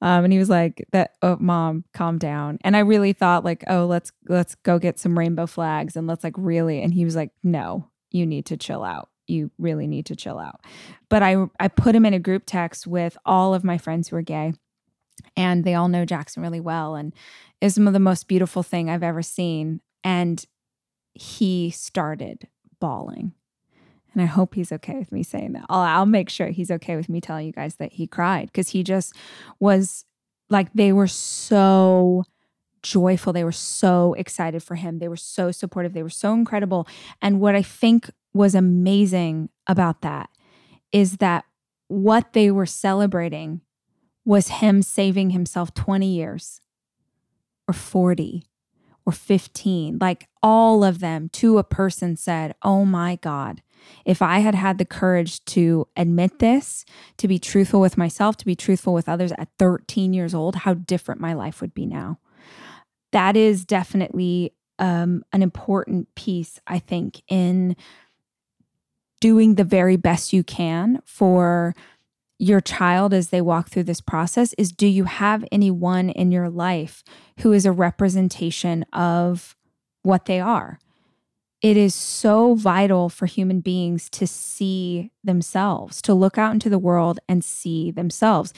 Um, 0.00 0.24
and 0.24 0.32
he 0.32 0.38
was 0.38 0.48
like, 0.48 0.84
"That 0.92 1.12
oh, 1.22 1.36
mom, 1.40 1.84
calm 1.92 2.18
down." 2.18 2.58
And 2.62 2.76
I 2.76 2.80
really 2.80 3.12
thought 3.12 3.44
like, 3.44 3.64
"Oh, 3.68 3.86
let's 3.86 4.12
let's 4.28 4.54
go 4.56 4.78
get 4.78 4.98
some 4.98 5.18
rainbow 5.18 5.46
flags 5.46 5.96
and 5.96 6.06
let's 6.06 6.24
like 6.24 6.34
really." 6.36 6.82
And 6.82 6.94
he 6.94 7.04
was 7.04 7.16
like, 7.16 7.30
"No, 7.42 7.88
you 8.10 8.26
need 8.26 8.46
to 8.46 8.56
chill 8.56 8.82
out. 8.82 9.08
You 9.26 9.50
really 9.58 9.86
need 9.86 10.06
to 10.06 10.16
chill 10.16 10.38
out." 10.38 10.60
But 11.08 11.22
I 11.22 11.46
I 11.58 11.68
put 11.68 11.94
him 11.94 12.06
in 12.06 12.14
a 12.14 12.18
group 12.18 12.44
text 12.46 12.86
with 12.86 13.16
all 13.24 13.54
of 13.54 13.64
my 13.64 13.78
friends 13.78 14.08
who 14.08 14.16
are 14.16 14.22
gay, 14.22 14.54
and 15.36 15.64
they 15.64 15.74
all 15.74 15.88
know 15.88 16.04
Jackson 16.04 16.42
really 16.42 16.60
well, 16.60 16.94
and 16.94 17.12
is 17.60 17.74
some 17.74 17.86
of 17.86 17.92
the 17.92 17.98
most 17.98 18.28
beautiful 18.28 18.62
thing 18.62 18.88
I've 18.88 19.02
ever 19.02 19.22
seen. 19.22 19.80
And 20.02 20.44
he 21.12 21.70
started 21.70 22.48
bawling 22.80 23.34
and 24.12 24.22
I 24.22 24.26
hope 24.26 24.54
he's 24.54 24.72
okay 24.72 24.96
with 24.96 25.12
me 25.12 25.22
saying 25.22 25.52
that. 25.52 25.66
I'll, 25.68 25.80
I'll 25.80 26.06
make 26.06 26.28
sure 26.28 26.48
he's 26.48 26.70
okay 26.70 26.96
with 26.96 27.08
me 27.08 27.20
telling 27.20 27.46
you 27.46 27.52
guys 27.52 27.76
that 27.76 27.92
he 27.92 28.06
cried 28.06 28.46
because 28.46 28.70
he 28.70 28.82
just 28.82 29.14
was 29.58 30.04
like, 30.48 30.72
they 30.72 30.92
were 30.92 31.06
so 31.06 32.24
joyful. 32.82 33.32
They 33.32 33.44
were 33.44 33.52
so 33.52 34.14
excited 34.14 34.62
for 34.62 34.74
him. 34.74 34.98
They 34.98 35.08
were 35.08 35.16
so 35.16 35.50
supportive. 35.50 35.92
They 35.92 36.02
were 36.02 36.08
so 36.08 36.32
incredible. 36.32 36.88
And 37.22 37.40
what 37.40 37.54
I 37.54 37.62
think 37.62 38.10
was 38.32 38.54
amazing 38.54 39.50
about 39.66 40.02
that 40.02 40.30
is 40.92 41.18
that 41.18 41.44
what 41.88 42.32
they 42.32 42.50
were 42.50 42.66
celebrating 42.66 43.60
was 44.24 44.48
him 44.48 44.82
saving 44.82 45.30
himself 45.30 45.74
20 45.74 46.06
years 46.06 46.60
or 47.66 47.74
40 47.74 48.44
or 49.06 49.12
15. 49.12 49.98
Like 50.00 50.28
all 50.42 50.84
of 50.84 51.00
them 51.00 51.28
to 51.34 51.58
a 51.58 51.64
person 51.64 52.16
said, 52.16 52.54
Oh 52.62 52.84
my 52.84 53.16
God, 53.16 53.62
if 54.04 54.22
I 54.22 54.40
had 54.40 54.54
had 54.54 54.78
the 54.78 54.84
courage 54.84 55.44
to 55.46 55.88
admit 55.96 56.38
this, 56.38 56.84
to 57.18 57.28
be 57.28 57.38
truthful 57.38 57.80
with 57.80 57.98
myself, 57.98 58.36
to 58.38 58.46
be 58.46 58.56
truthful 58.56 58.94
with 58.94 59.08
others 59.08 59.32
at 59.32 59.48
13 59.58 60.12
years 60.12 60.34
old, 60.34 60.56
how 60.56 60.74
different 60.74 61.20
my 61.20 61.32
life 61.32 61.60
would 61.60 61.74
be 61.74 61.86
now. 61.86 62.18
That 63.12 63.36
is 63.36 63.64
definitely 63.64 64.54
um, 64.78 65.24
an 65.32 65.42
important 65.42 66.14
piece, 66.14 66.60
I 66.66 66.78
think, 66.78 67.22
in 67.28 67.76
doing 69.20 69.56
the 69.56 69.64
very 69.64 69.96
best 69.96 70.32
you 70.32 70.42
can 70.42 71.02
for 71.04 71.74
your 72.40 72.60
child 72.62 73.12
as 73.12 73.28
they 73.28 73.42
walk 73.42 73.68
through 73.68 73.82
this 73.82 74.00
process 74.00 74.54
is 74.54 74.72
do 74.72 74.86
you 74.86 75.04
have 75.04 75.44
anyone 75.52 76.08
in 76.08 76.32
your 76.32 76.48
life 76.48 77.04
who 77.40 77.52
is 77.52 77.66
a 77.66 77.72
representation 77.72 78.82
of 78.94 79.54
what 80.02 80.24
they 80.24 80.40
are? 80.40 80.78
It 81.60 81.76
is 81.76 81.94
so 81.94 82.54
vital 82.54 83.10
for 83.10 83.26
human 83.26 83.60
beings 83.60 84.08
to 84.10 84.26
see 84.26 85.10
themselves, 85.22 86.00
to 86.00 86.14
look 86.14 86.38
out 86.38 86.54
into 86.54 86.70
the 86.70 86.78
world 86.78 87.20
and 87.28 87.44
see 87.44 87.90
themselves. 87.90 88.54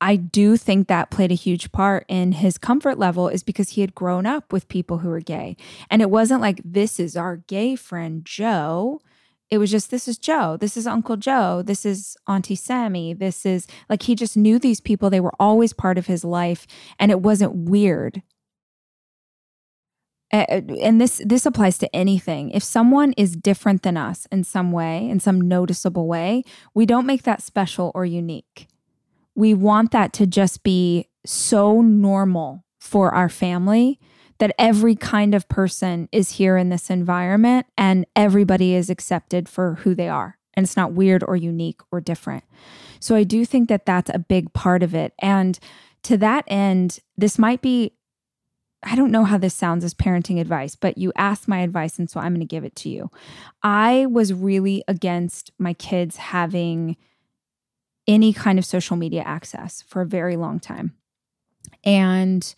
I 0.00 0.16
do 0.16 0.56
think 0.56 0.88
that 0.88 1.12
played 1.12 1.30
a 1.30 1.36
huge 1.36 1.70
part 1.70 2.04
in 2.08 2.32
his 2.32 2.58
comfort 2.58 2.98
level 2.98 3.28
is 3.28 3.44
because 3.44 3.70
he 3.70 3.82
had 3.82 3.94
grown 3.94 4.26
up 4.26 4.52
with 4.52 4.66
people 4.66 4.98
who 4.98 5.10
were 5.10 5.20
gay. 5.20 5.56
And 5.88 6.02
it 6.02 6.10
wasn't 6.10 6.40
like, 6.40 6.60
this 6.64 6.98
is 6.98 7.16
our 7.16 7.36
gay 7.36 7.76
friend 7.76 8.24
Joe. 8.24 9.00
It 9.52 9.58
was 9.58 9.70
just, 9.70 9.90
this 9.90 10.08
is 10.08 10.18
Joe. 10.18 10.56
This 10.56 10.76
is 10.76 10.86
Uncle 10.86 11.16
Joe. 11.16 11.62
This 11.62 11.84
is 11.84 12.16
Auntie 12.26 12.56
Sammy. 12.56 13.12
This 13.12 13.44
is 13.44 13.66
like, 13.88 14.02
he 14.02 14.14
just 14.14 14.36
knew 14.36 14.58
these 14.58 14.80
people. 14.80 15.10
They 15.10 15.20
were 15.20 15.34
always 15.38 15.72
part 15.72 15.98
of 15.98 16.06
his 16.06 16.24
life. 16.24 16.66
And 16.98 17.10
it 17.10 17.20
wasn't 17.20 17.54
weird. 17.54 18.22
And 20.30 20.98
this 20.98 21.20
this 21.26 21.44
applies 21.44 21.76
to 21.76 21.94
anything. 21.94 22.48
If 22.52 22.62
someone 22.62 23.12
is 23.18 23.36
different 23.36 23.82
than 23.82 23.98
us 23.98 24.26
in 24.32 24.44
some 24.44 24.72
way, 24.72 25.06
in 25.10 25.20
some 25.20 25.42
noticeable 25.42 26.06
way, 26.06 26.42
we 26.72 26.86
don't 26.86 27.04
make 27.04 27.24
that 27.24 27.42
special 27.42 27.92
or 27.94 28.06
unique 28.06 28.66
we 29.34 29.54
want 29.54 29.90
that 29.92 30.12
to 30.14 30.26
just 30.26 30.62
be 30.62 31.08
so 31.24 31.80
normal 31.80 32.64
for 32.80 33.14
our 33.14 33.28
family 33.28 33.98
that 34.42 34.56
every 34.58 34.96
kind 34.96 35.36
of 35.36 35.48
person 35.48 36.08
is 36.10 36.32
here 36.32 36.56
in 36.56 36.68
this 36.68 36.90
environment 36.90 37.64
and 37.78 38.04
everybody 38.16 38.74
is 38.74 38.90
accepted 38.90 39.48
for 39.48 39.74
who 39.74 39.94
they 39.94 40.08
are. 40.08 40.36
And 40.54 40.64
it's 40.64 40.76
not 40.76 40.94
weird 40.94 41.22
or 41.22 41.36
unique 41.36 41.80
or 41.92 42.00
different. 42.00 42.42
So 42.98 43.14
I 43.14 43.22
do 43.22 43.44
think 43.44 43.68
that 43.68 43.86
that's 43.86 44.10
a 44.12 44.18
big 44.18 44.52
part 44.52 44.82
of 44.82 44.96
it. 44.96 45.12
And 45.20 45.60
to 46.02 46.16
that 46.16 46.42
end, 46.48 46.98
this 47.16 47.38
might 47.38 47.62
be, 47.62 47.92
I 48.82 48.96
don't 48.96 49.12
know 49.12 49.22
how 49.22 49.38
this 49.38 49.54
sounds 49.54 49.84
as 49.84 49.94
parenting 49.94 50.40
advice, 50.40 50.74
but 50.74 50.98
you 50.98 51.12
asked 51.14 51.46
my 51.46 51.60
advice. 51.60 52.00
And 52.00 52.10
so 52.10 52.18
I'm 52.18 52.32
going 52.32 52.40
to 52.40 52.44
give 52.44 52.64
it 52.64 52.74
to 52.78 52.88
you. 52.88 53.12
I 53.62 54.06
was 54.06 54.34
really 54.34 54.82
against 54.88 55.52
my 55.56 55.72
kids 55.72 56.16
having 56.16 56.96
any 58.08 58.32
kind 58.32 58.58
of 58.58 58.64
social 58.64 58.96
media 58.96 59.22
access 59.22 59.82
for 59.82 60.02
a 60.02 60.06
very 60.06 60.34
long 60.34 60.58
time. 60.58 60.96
And 61.84 62.52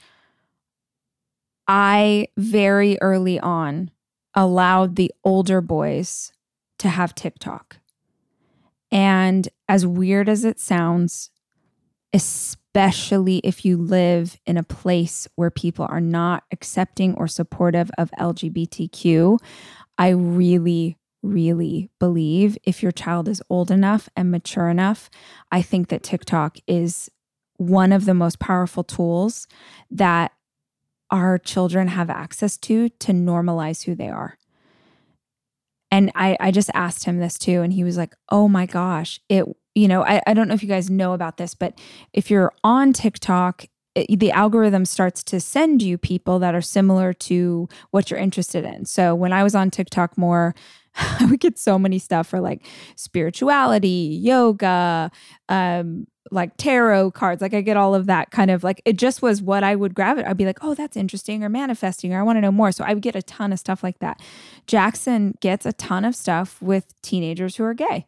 I 1.67 2.29
very 2.37 2.99
early 3.01 3.41
on 3.41 3.91
allowed 4.35 4.97
the 4.97 5.13
older 5.25 5.61
boys 5.61 6.33
to 6.79 6.89
have 6.89 7.15
TikTok. 7.15 7.79
And 8.91 9.49
as 9.69 9.87
weird 9.87 10.29
as 10.29 10.45
it 10.45 10.61
sounds, 10.61 11.31
especially 12.13 13.39
if 13.39 13.65
you 13.65 13.77
live 13.77 14.39
in 14.47 14.57
a 14.57 14.63
place 14.63 15.27
where 15.35 15.51
people 15.51 15.87
are 15.89 16.01
not 16.01 16.45
accepting 16.53 17.15
or 17.15 17.27
supportive 17.27 17.91
of 17.99 18.11
LGBTQ, 18.19 19.39
I 19.99 20.09
really, 20.11 20.99
really 21.23 21.91
believe 21.99 22.59
if 22.63 22.83
your 22.83 22.93
child 22.93 23.29
is 23.29 23.43
old 23.49 23.71
enough 23.71 24.09
and 24.17 24.31
mature 24.31 24.69
enough, 24.69 25.11
I 25.51 25.63
think 25.63 25.89
that 25.89 26.03
TikTok 26.03 26.59
is 26.67 27.11
one 27.57 27.93
of 27.93 28.05
the 28.05 28.15
most 28.15 28.39
powerful 28.39 28.85
tools 28.85 29.47
that 29.91 30.33
our 31.15 31.39
children 31.39 31.87
have 31.87 32.11
access 32.11 32.57
to 32.57 32.89
to 32.89 33.13
normalize 33.13 33.85
who 33.85 33.95
they 33.95 34.09
are. 34.09 34.37
And 35.93 36.11
I, 36.17 36.37
I 36.41 36.51
just 36.51 36.71
asked 36.75 37.05
him 37.05 37.21
this 37.21 37.39
too, 37.39 37.63
and 37.63 37.73
he 37.73 37.85
was 37.85 37.97
like, 37.97 38.15
oh 38.31 38.49
my 38.49 38.67
gosh, 38.67 39.21
it, 39.29 39.45
you 39.77 39.87
know, 39.87 40.05
I, 40.05 40.21
I 40.27 40.35
don't 40.35 40.49
know 40.49 40.55
if 40.55 40.63
you 40.63 40.69
guys 40.69 40.91
know 40.91 41.13
about 41.13 41.37
this, 41.37 41.55
but 41.55 41.79
if 42.13 42.33
you're 42.33 42.53
on 42.65 42.93
TikTok, 42.93 43.67
it, 43.95 44.19
the 44.19 44.33
algorithm 44.33 44.87
starts 44.87 45.23
to 45.23 45.39
send 45.39 45.83
you 45.83 45.97
people 45.97 46.41
that 46.41 46.53
are 46.53 46.61
similar 46.61 47.13
to 47.13 47.69
what 47.93 48.11
you're 48.11 48.19
interested 48.19 48.65
in. 48.65 48.87
So 48.87 49.15
when 49.15 49.33
I 49.33 49.45
was 49.45 49.55
on 49.55 49.71
TikTok 49.71 50.19
more, 50.19 50.57
I 50.97 51.27
would 51.27 51.39
get 51.39 51.61
so 51.61 51.79
many 51.79 52.01
stuff 52.01 52.27
for 52.27 52.41
like 52.41 52.67
spirituality, 52.97 54.19
yoga, 54.21 55.13
um, 55.49 56.09
like 56.31 56.57
tarot 56.57 57.11
cards. 57.13 57.43
Like 57.43 57.55
I 57.55 57.61
get 57.61 57.77
all 57.77 57.95
of 57.95 58.07
that 58.07 58.31
kind 58.31 58.51
of 58.51 58.65
like 58.65 58.81
it 58.85 58.97
just 58.97 59.23
was 59.23 59.43
what 59.43 59.63
I 59.63 59.75
would 59.77 59.95
grab 59.95 60.19
it. 60.19 60.27
I'd 60.27 60.37
be 60.37 60.47
like, 60.47 60.59
oh, 60.63 60.75
that's 60.75 60.97
interesting, 60.97 61.45
or 61.45 61.49
manifesting, 61.49 62.13
or 62.13 62.21
I 62.21 62.23
want 62.23 62.37
to 62.37 62.41
know 62.41 62.53
more. 62.53 62.73
So 62.73 62.85
I 62.85 62.95
would 62.95 63.03
get 63.03 63.17
a 63.17 63.23
ton 63.23 63.53
of 63.53 63.59
stuff 63.59 63.83
like 63.83 63.99
that. 63.99 64.21
Jackson 64.67 65.35
gets 65.41 65.67
a 65.67 65.73
ton 65.73 66.05
of 66.05 66.17
stuff 66.17 66.61
with 66.63 67.01
teenagers 67.03 67.57
who 67.57 67.65
are 67.65 67.75
gay. 67.75 68.07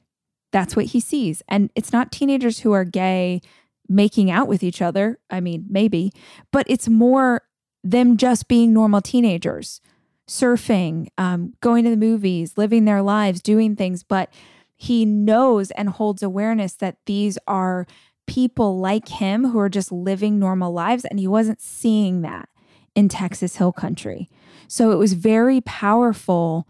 That's 0.52 0.76
what 0.76 0.86
he 0.86 1.00
sees. 1.00 1.42
And 1.48 1.70
it's 1.74 1.92
not 1.92 2.12
teenagers 2.12 2.60
who 2.60 2.72
are 2.72 2.84
gay 2.84 3.42
making 3.88 4.30
out 4.30 4.48
with 4.48 4.62
each 4.62 4.82
other. 4.82 5.18
I 5.30 5.40
mean, 5.40 5.66
maybe, 5.68 6.12
but 6.50 6.66
it's 6.68 6.88
more 6.88 7.42
them 7.84 8.16
just 8.16 8.48
being 8.48 8.72
normal 8.72 9.00
teenagers 9.00 9.80
surfing, 10.28 11.08
um, 11.18 11.54
going 11.60 11.84
to 11.84 11.90
the 11.90 11.96
movies, 11.96 12.54
living 12.56 12.84
their 12.84 13.02
lives, 13.02 13.40
doing 13.40 13.76
things, 13.76 14.02
but 14.02 14.32
he 14.76 15.04
knows 15.04 15.70
and 15.72 15.88
holds 15.88 16.22
awareness 16.22 16.74
that 16.74 16.98
these 17.06 17.38
are 17.46 17.86
people 18.26 18.78
like 18.78 19.08
him 19.08 19.50
who 19.50 19.58
are 19.58 19.68
just 19.68 19.92
living 19.92 20.38
normal 20.38 20.72
lives. 20.72 21.04
And 21.04 21.18
he 21.18 21.28
wasn't 21.28 21.60
seeing 21.60 22.22
that 22.22 22.48
in 22.94 23.08
Texas 23.08 23.56
Hill 23.56 23.72
Country. 23.72 24.28
So 24.68 24.90
it 24.90 24.96
was 24.96 25.12
very 25.12 25.60
powerful. 25.60 26.66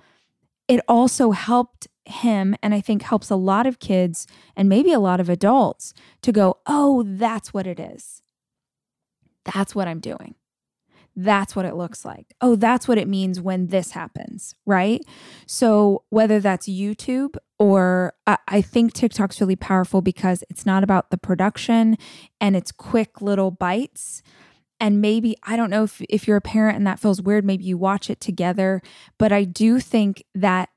It 0.69 0.81
also 0.88 1.31
helped 1.31 1.88
him, 2.05 2.55
and 2.62 2.73
I 2.75 2.81
think 2.81 3.03
helps 3.03 3.31
a 3.31 3.37
lot 3.37 3.66
of 3.66 3.79
kids 3.79 4.27
and 4.57 4.69
maybe 4.69 4.92
a 4.92 5.01
lot 5.01 5.21
of 5.21 5.29
adults 5.29 5.92
to 6.23 6.33
go, 6.33 6.59
oh, 6.66 7.03
that's 7.05 7.53
what 7.53 7.66
it 7.66 7.81
is. 7.81 8.23
That's 9.45 9.75
what 9.75 9.88
I'm 9.88 10.01
doing. 10.01 10.35
That's 11.16 11.57
what 11.57 11.64
it 11.64 11.74
looks 11.74 12.05
like. 12.05 12.35
Oh, 12.42 12.57
that's 12.57 12.87
what 12.87 12.98
it 12.98 13.09
means 13.09 13.40
when 13.40 13.68
this 13.68 13.92
happens, 13.92 14.55
right? 14.66 15.00
So, 15.46 16.05
whether 16.11 16.40
that's 16.40 16.68
YouTube 16.68 17.37
or 17.59 18.12
I, 18.26 18.37
I 18.46 18.61
think 18.61 18.92
TikTok's 18.92 19.40
really 19.40 19.57
powerful 19.57 20.02
because 20.02 20.44
it's 20.50 20.66
not 20.66 20.85
about 20.85 21.11
the 21.11 21.16
production 21.16 21.96
and 22.40 22.55
it's 22.55 22.70
quick 22.70 23.22
little 23.22 23.50
bites 23.50 24.22
and 24.79 25.00
maybe 25.00 25.37
i 25.42 25.57
don't 25.57 25.70
know 25.70 25.85
if, 25.85 26.02
if 26.09 26.29
you're 26.29 26.37
a 26.37 26.42
parent 26.42 26.76
and 26.76 26.87
that 26.87 27.00
feels 27.00 27.22
weird 27.22 27.44
maybe 27.44 27.64
you 27.64 27.79
watch 27.79 28.11
it 28.11 28.20
together 28.20 28.83
but 29.18 29.33
i 29.33 29.44
do 29.44 29.81
think 29.81 30.22
that 30.35 30.68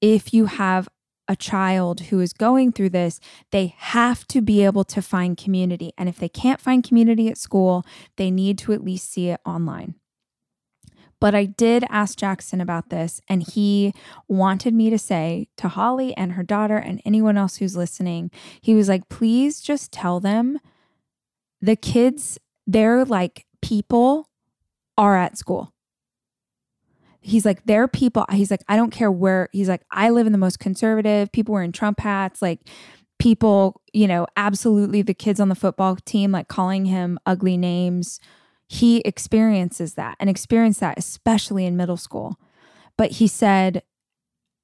if 0.00 0.34
you 0.34 0.46
have 0.46 0.88
a 1.28 1.36
child 1.36 2.00
who 2.02 2.20
is 2.20 2.32
going 2.32 2.72
through 2.72 2.90
this, 2.90 3.20
they 3.50 3.74
have 3.78 4.26
to 4.28 4.40
be 4.40 4.64
able 4.64 4.84
to 4.84 5.00
find 5.00 5.36
community. 5.36 5.92
And 5.96 6.08
if 6.08 6.18
they 6.18 6.28
can't 6.28 6.60
find 6.60 6.84
community 6.84 7.28
at 7.28 7.38
school, 7.38 7.84
they 8.16 8.30
need 8.30 8.58
to 8.58 8.72
at 8.72 8.84
least 8.84 9.10
see 9.10 9.28
it 9.28 9.40
online. 9.46 9.94
But 11.20 11.36
I 11.36 11.44
did 11.44 11.84
ask 11.88 12.18
Jackson 12.18 12.60
about 12.60 12.90
this, 12.90 13.20
and 13.28 13.44
he 13.48 13.94
wanted 14.26 14.74
me 14.74 14.90
to 14.90 14.98
say 14.98 15.46
to 15.56 15.68
Holly 15.68 16.16
and 16.16 16.32
her 16.32 16.42
daughter 16.42 16.76
and 16.76 17.00
anyone 17.04 17.38
else 17.38 17.56
who's 17.56 17.76
listening, 17.76 18.32
he 18.60 18.74
was 18.74 18.88
like, 18.88 19.08
please 19.08 19.60
just 19.60 19.92
tell 19.92 20.18
them 20.18 20.58
the 21.60 21.76
kids, 21.76 22.40
they're 22.66 23.04
like 23.04 23.46
people 23.60 24.28
are 24.98 25.16
at 25.16 25.38
school 25.38 25.72
he's 27.22 27.44
like, 27.44 27.64
there 27.64 27.82
are 27.82 27.88
people, 27.88 28.26
he's 28.32 28.50
like, 28.50 28.62
I 28.68 28.76
don't 28.76 28.90
care 28.90 29.10
where, 29.10 29.48
he's 29.52 29.68
like, 29.68 29.82
I 29.90 30.10
live 30.10 30.26
in 30.26 30.32
the 30.32 30.38
most 30.38 30.58
conservative, 30.58 31.32
people 31.32 31.54
wearing 31.54 31.72
Trump 31.72 32.00
hats, 32.00 32.42
like 32.42 32.60
people, 33.18 33.80
you 33.92 34.08
know, 34.08 34.26
absolutely 34.36 35.02
the 35.02 35.14
kids 35.14 35.40
on 35.40 35.48
the 35.48 35.54
football 35.54 35.96
team, 36.04 36.32
like 36.32 36.48
calling 36.48 36.86
him 36.86 37.18
ugly 37.24 37.56
names. 37.56 38.18
He 38.68 38.98
experiences 39.00 39.94
that 39.94 40.16
and 40.18 40.28
experienced 40.28 40.80
that, 40.80 40.98
especially 40.98 41.64
in 41.64 41.76
middle 41.76 41.96
school. 41.96 42.38
But 42.98 43.12
he 43.12 43.28
said, 43.28 43.82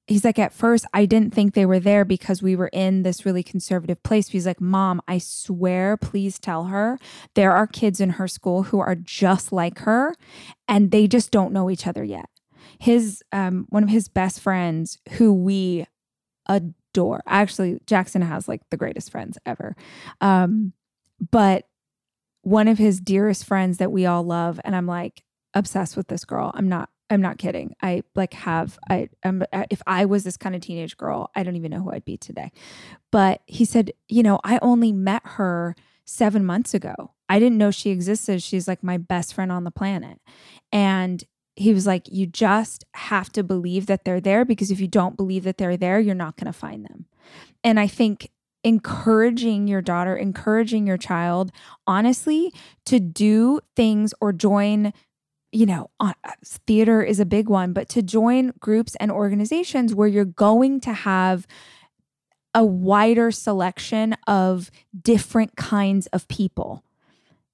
he's 0.07 0.25
like, 0.25 0.39
at 0.39 0.53
first, 0.53 0.85
I 0.93 1.05
didn't 1.05 1.33
think 1.33 1.53
they 1.53 1.65
were 1.65 1.79
there 1.79 2.03
because 2.03 2.41
we 2.41 2.55
were 2.55 2.69
in 2.73 3.03
this 3.03 3.25
really 3.25 3.43
conservative 3.43 4.01
place. 4.03 4.27
He's 4.27 4.45
like, 4.45 4.59
Mom, 4.59 5.01
I 5.07 5.19
swear, 5.19 5.95
please 5.95 6.39
tell 6.39 6.65
her 6.65 6.99
there 7.35 7.53
are 7.53 7.67
kids 7.67 8.01
in 8.01 8.11
her 8.11 8.27
school 8.27 8.63
who 8.63 8.79
are 8.79 8.95
just 8.95 9.51
like 9.51 9.79
her 9.79 10.15
and 10.67 10.91
they 10.91 11.07
just 11.07 11.31
don't 11.31 11.53
know 11.53 11.69
each 11.69 11.87
other 11.87 12.03
yet 12.03 12.29
his 12.79 13.21
um 13.31 13.65
one 13.69 13.83
of 13.83 13.89
his 13.89 14.07
best 14.07 14.39
friends 14.39 14.97
who 15.11 15.33
we 15.33 15.85
adore. 16.47 17.21
Actually, 17.27 17.79
Jackson 17.85 18.21
has 18.21 18.47
like 18.47 18.61
the 18.71 18.77
greatest 18.77 19.11
friends 19.11 19.37
ever. 19.45 19.75
Um, 20.21 20.73
but 21.31 21.67
one 22.41 22.67
of 22.67 22.77
his 22.77 22.99
dearest 22.99 23.45
friends 23.45 23.77
that 23.77 23.91
we 23.91 24.05
all 24.05 24.23
love, 24.23 24.59
and 24.63 24.75
I'm 24.75 24.87
like, 24.87 25.23
obsessed 25.53 25.97
with 25.97 26.07
this 26.07 26.25
girl. 26.25 26.51
I'm 26.53 26.69
not 26.69 26.89
I'm 27.11 27.21
not 27.21 27.37
kidding. 27.37 27.75
I 27.81 28.03
like 28.15 28.33
have 28.33 28.77
I 28.89 29.09
am 29.23 29.43
if 29.69 29.81
I 29.87 30.05
was 30.05 30.23
this 30.23 30.37
kind 30.37 30.55
of 30.55 30.61
teenage 30.61 30.97
girl, 30.97 31.31
I 31.35 31.43
don't 31.43 31.55
even 31.55 31.71
know 31.71 31.81
who 31.81 31.91
I'd 31.91 32.05
be 32.05 32.17
today. 32.17 32.51
But 33.11 33.41
he 33.45 33.65
said, 33.65 33.91
you 34.07 34.23
know, 34.23 34.39
I 34.43 34.59
only 34.61 34.91
met 34.91 35.21
her 35.25 35.75
7 36.05 36.45
months 36.45 36.73
ago. 36.73 37.13
I 37.27 37.39
didn't 37.39 37.57
know 37.57 37.71
she 37.71 37.89
existed. 37.89 38.41
She's 38.41 38.67
like 38.67 38.83
my 38.83 38.97
best 38.97 39.33
friend 39.33 39.51
on 39.51 39.63
the 39.63 39.71
planet. 39.71 40.19
And 40.71 41.23
he 41.59 41.73
was 41.73 41.85
like, 41.85 42.07
you 42.09 42.25
just 42.25 42.85
have 42.93 43.31
to 43.33 43.43
believe 43.43 43.85
that 43.87 44.05
they're 44.05 44.21
there 44.21 44.45
because 44.45 44.71
if 44.71 44.79
you 44.79 44.87
don't 44.87 45.17
believe 45.17 45.43
that 45.43 45.57
they're 45.57 45.75
there, 45.75 45.99
you're 45.99 46.15
not 46.15 46.37
going 46.37 46.45
to 46.45 46.57
find 46.57 46.85
them. 46.85 47.05
And 47.65 47.77
I 47.79 47.85
think 47.85 48.31
encouraging 48.63 49.67
your 49.67 49.81
daughter, 49.81 50.15
encouraging 50.15 50.87
your 50.87 50.97
child, 50.97 51.51
honestly, 51.85 52.53
to 52.85 53.01
do 53.01 53.59
things 53.75 54.13
or 54.21 54.31
join 54.31 54.93
you 55.51 55.65
know, 55.65 55.89
uh, 55.99 56.13
theater 56.67 57.01
is 57.01 57.19
a 57.19 57.25
big 57.25 57.49
one, 57.49 57.73
but 57.73 57.89
to 57.89 58.03
join 58.03 58.53
groups 58.59 58.95
and 58.99 59.11
organizations 59.11 59.95
where 59.95 60.07
you're 60.07 60.23
going 60.23 60.79
to 60.79 60.93
have 60.93 61.47
a 62.53 62.63
wider 62.63 63.31
selection 63.31 64.15
of 64.27 64.69
different 65.01 65.55
kinds 65.55 66.05
of 66.07 66.27
people. 66.27 66.83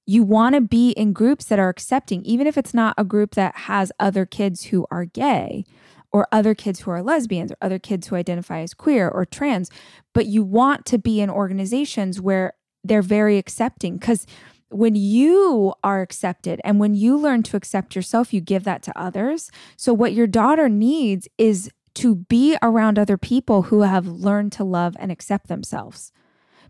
You 0.05 0.23
want 0.23 0.55
to 0.55 0.61
be 0.61 0.91
in 0.91 1.13
groups 1.13 1.45
that 1.45 1.59
are 1.59 1.69
accepting, 1.69 2.23
even 2.23 2.47
if 2.47 2.57
it's 2.57 2.73
not 2.73 2.93
a 2.97 3.03
group 3.03 3.35
that 3.35 3.55
has 3.55 3.91
other 3.99 4.25
kids 4.25 4.65
who 4.65 4.85
are 4.91 5.05
gay 5.05 5.65
or 6.11 6.27
other 6.31 6.55
kids 6.55 6.81
who 6.81 6.91
are 6.91 7.01
lesbians 7.01 7.51
or 7.51 7.57
other 7.61 7.79
kids 7.79 8.07
who 8.07 8.15
identify 8.15 8.59
as 8.59 8.73
queer 8.73 9.09
or 9.09 9.25
trans, 9.25 9.69
but 10.13 10.27
you 10.27 10.43
want 10.43 10.85
to 10.85 10.97
be 10.97 11.19
in 11.19 11.29
organizations 11.29 12.21
where 12.21 12.53
they're 12.83 13.01
very 13.01 13.37
accepting 13.37 13.97
because 13.97 14.27
when 14.69 14.95
you 14.95 15.73
are 15.83 16.01
accepted 16.01 16.61
and 16.63 16.79
when 16.79 16.95
you 16.95 17.17
learn 17.17 17.43
to 17.43 17.57
accept 17.57 17.95
yourself, 17.95 18.33
you 18.33 18.41
give 18.41 18.63
that 18.63 18.83
to 18.83 18.97
others. 18.99 19.49
So, 19.75 19.93
what 19.93 20.13
your 20.13 20.27
daughter 20.27 20.69
needs 20.69 21.27
is 21.37 21.69
to 21.95 22.15
be 22.15 22.57
around 22.61 22.99
other 22.99 23.17
people 23.17 23.63
who 23.63 23.81
have 23.81 24.05
learned 24.07 24.51
to 24.53 24.63
love 24.63 24.95
and 24.99 25.11
accept 25.11 25.47
themselves. 25.47 26.11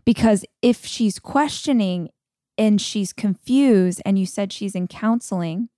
Because 0.04 0.44
if 0.62 0.86
she's 0.86 1.18
questioning 1.18 2.10
and 2.58 2.80
she's 2.80 3.12
confused, 3.12 4.00
and 4.04 4.18
you 4.18 4.26
said 4.26 4.52
she's 4.52 4.74
in 4.74 4.88
counseling, 4.88 5.68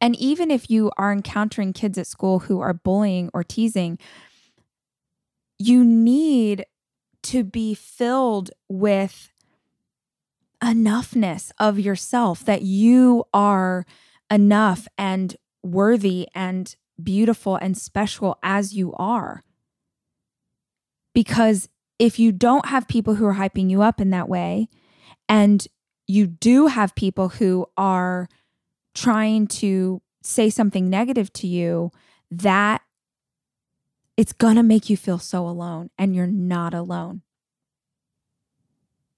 and 0.00 0.16
even 0.16 0.50
if 0.50 0.70
you 0.70 0.90
are 0.96 1.12
encountering 1.12 1.72
kids 1.72 1.98
at 1.98 2.06
school 2.06 2.40
who 2.40 2.60
are 2.60 2.72
bullying 2.72 3.30
or 3.34 3.44
teasing, 3.44 3.98
you 5.58 5.84
need 5.84 6.64
to 7.22 7.44
be 7.44 7.74
filled 7.74 8.50
with 8.68 9.30
enoughness 10.62 11.50
of 11.58 11.78
yourself 11.78 12.44
that 12.44 12.62
you 12.62 13.24
are 13.32 13.84
enough 14.30 14.88
and 14.96 15.36
worthy 15.62 16.28
and 16.34 16.76
beautiful 17.02 17.56
and 17.56 17.76
special 17.76 18.38
as 18.42 18.72
you 18.74 18.92
are. 18.94 19.42
Because 21.14 21.68
if 21.98 22.18
you 22.18 22.32
don't 22.32 22.66
have 22.66 22.88
people 22.88 23.16
who 23.16 23.26
are 23.26 23.34
hyping 23.34 23.70
you 23.70 23.82
up 23.82 24.00
in 24.00 24.10
that 24.10 24.28
way, 24.28 24.68
and 25.28 25.66
you 26.06 26.26
do 26.26 26.66
have 26.66 26.94
people 26.94 27.30
who 27.30 27.66
are 27.76 28.28
trying 28.94 29.46
to 29.46 30.02
say 30.22 30.50
something 30.50 30.90
negative 30.90 31.32
to 31.32 31.46
you, 31.46 31.90
that 32.30 32.82
it's 34.16 34.32
going 34.32 34.56
to 34.56 34.62
make 34.62 34.90
you 34.90 34.96
feel 34.96 35.18
so 35.18 35.46
alone, 35.46 35.90
and 35.98 36.14
you're 36.14 36.26
not 36.26 36.74
alone. 36.74 37.22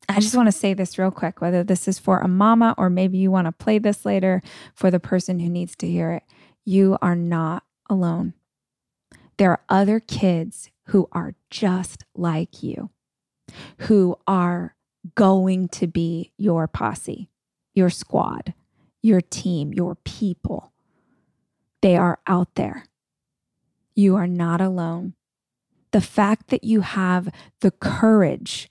I 0.08 0.20
just 0.20 0.36
want 0.36 0.48
to 0.48 0.52
say 0.52 0.74
this 0.74 0.98
real 0.98 1.10
quick 1.10 1.40
whether 1.40 1.64
this 1.64 1.88
is 1.88 1.98
for 1.98 2.18
a 2.18 2.28
mama 2.28 2.74
or 2.76 2.90
maybe 2.90 3.18
you 3.18 3.30
want 3.30 3.46
to 3.46 3.52
play 3.52 3.78
this 3.78 4.04
later 4.04 4.42
for 4.74 4.90
the 4.90 5.00
person 5.00 5.38
who 5.38 5.48
needs 5.48 5.74
to 5.76 5.88
hear 5.88 6.12
it. 6.12 6.22
You 6.64 6.98
are 7.00 7.16
not 7.16 7.64
alone. 7.88 8.34
There 9.38 9.50
are 9.50 9.62
other 9.68 10.00
kids 10.00 10.70
who 10.88 11.08
are 11.12 11.34
just 11.50 12.04
like 12.14 12.62
you, 12.62 12.90
who 13.78 14.18
are 14.26 14.73
going 15.14 15.68
to 15.68 15.86
be 15.86 16.32
your 16.36 16.66
posse, 16.66 17.28
your 17.74 17.90
squad, 17.90 18.54
your 19.02 19.20
team, 19.20 19.72
your 19.72 19.96
people. 20.04 20.72
They 21.82 21.96
are 21.96 22.18
out 22.26 22.54
there. 22.54 22.86
You 23.94 24.16
are 24.16 24.26
not 24.26 24.60
alone. 24.60 25.14
The 25.92 26.00
fact 26.00 26.48
that 26.48 26.64
you 26.64 26.80
have 26.80 27.28
the 27.60 27.70
courage 27.70 28.68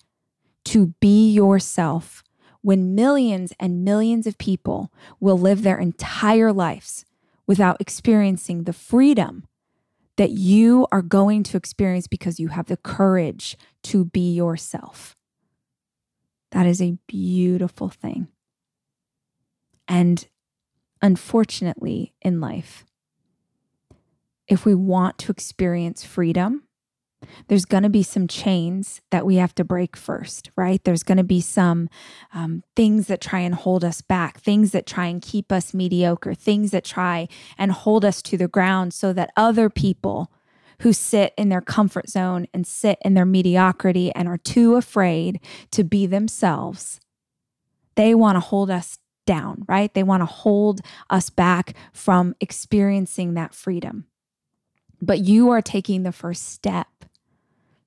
to 0.65 0.88
be 1.00 1.32
yourself 1.32 2.24
when 2.62 2.96
millions 2.96 3.54
and 3.60 3.84
millions 3.84 4.26
of 4.26 4.38
people 4.38 4.91
will 5.19 5.38
live 5.38 5.62
their 5.63 5.78
entire 5.78 6.52
lives 6.52 7.06
without 7.46 7.80
experiencing 7.80 8.63
the 8.63 8.74
freedom 8.74 9.46
that 10.15 10.32
you 10.32 10.88
are 10.91 11.02
going 11.02 11.43
to 11.43 11.58
experience 11.58 12.08
because 12.08 12.39
you 12.39 12.50
have 12.50 12.67
the 12.67 12.78
courage 12.78 13.58
to 13.84 14.06
be 14.06 14.34
yourself. 14.34 15.15
That 16.54 16.68
is 16.68 16.82
a 16.82 16.98
beautiful 17.08 17.89
thing. 17.89 18.28
And 19.88 20.26
unfortunately, 21.02 22.13
in 22.22 22.39
life, 22.39 22.86
if 24.48 24.63
we 24.63 24.76
want 24.76 25.18
to 25.20 25.32
experience 25.32 26.06
freedom, 26.06 26.63
there's 27.48 27.66
going 27.66 27.82
to 27.82 27.89
be 27.89 28.04
some 28.04 28.28
chains 28.28 29.02
that 29.10 29.26
we 29.26 29.38
have 29.38 29.56
to 29.56 29.63
break 29.63 29.98
first, 29.98 30.52
right? 30.56 30.84
There's 30.84 31.02
going 31.02 31.18
to 31.18 31.24
be 31.24 31.42
some 31.42 31.89
um, 32.34 32.63
things 32.76 33.08
that 33.08 33.20
try 33.20 33.39
and 33.39 33.56
hold 33.56 33.84
us 33.84 34.02
back, 34.02 34.39
things 34.39 34.72
that 34.74 34.86
try 34.86 35.08
and 35.08 35.24
keep 35.24 35.52
us 35.52 35.74
mediocre, 35.74 36.36
things 36.36 36.70
that 36.70 36.84
try 36.84 37.30
and 37.58 37.72
hold 37.72 38.06
us 38.06 38.22
to 38.24 38.38
the 38.38 38.48
ground 38.48 38.94
so 38.94 39.12
that 39.13 39.32
other 39.36 39.72
people 39.72 40.32
who 40.84 40.91
sit 40.91 41.34
in 41.38 41.48
their 41.48 41.62
comfort 41.62 42.10
zone 42.10 42.46
and 42.54 42.67
sit 42.67 43.00
in 43.06 43.13
their 43.13 43.26
mediocrity 43.26 44.12
and 44.13 44.28
are 44.28 44.38
too 44.38 44.76
afraid 44.76 45.39
to 45.72 45.82
be 45.82 46.06
themselves, 46.06 47.00
they 47.96 48.13
want 48.13 48.36
to 48.36 48.41
hold 48.41 48.69
us 48.69 49.00
down, 49.26 49.63
right? 49.65 49.93
They 49.93 50.04
want 50.04 50.22
to 50.22 50.26
hold 50.26 50.82
us 51.10 51.30
back 51.30 51.74
from 51.93 52.36
experiencing 52.41 53.34
that 53.34 53.54
freedom. 53.54 54.08
But 55.02 55.19
you 55.19 55.50
are 55.52 55.62
taking 55.62 56.04
the 56.04 56.12
first 56.12 56.50
step 56.50 56.88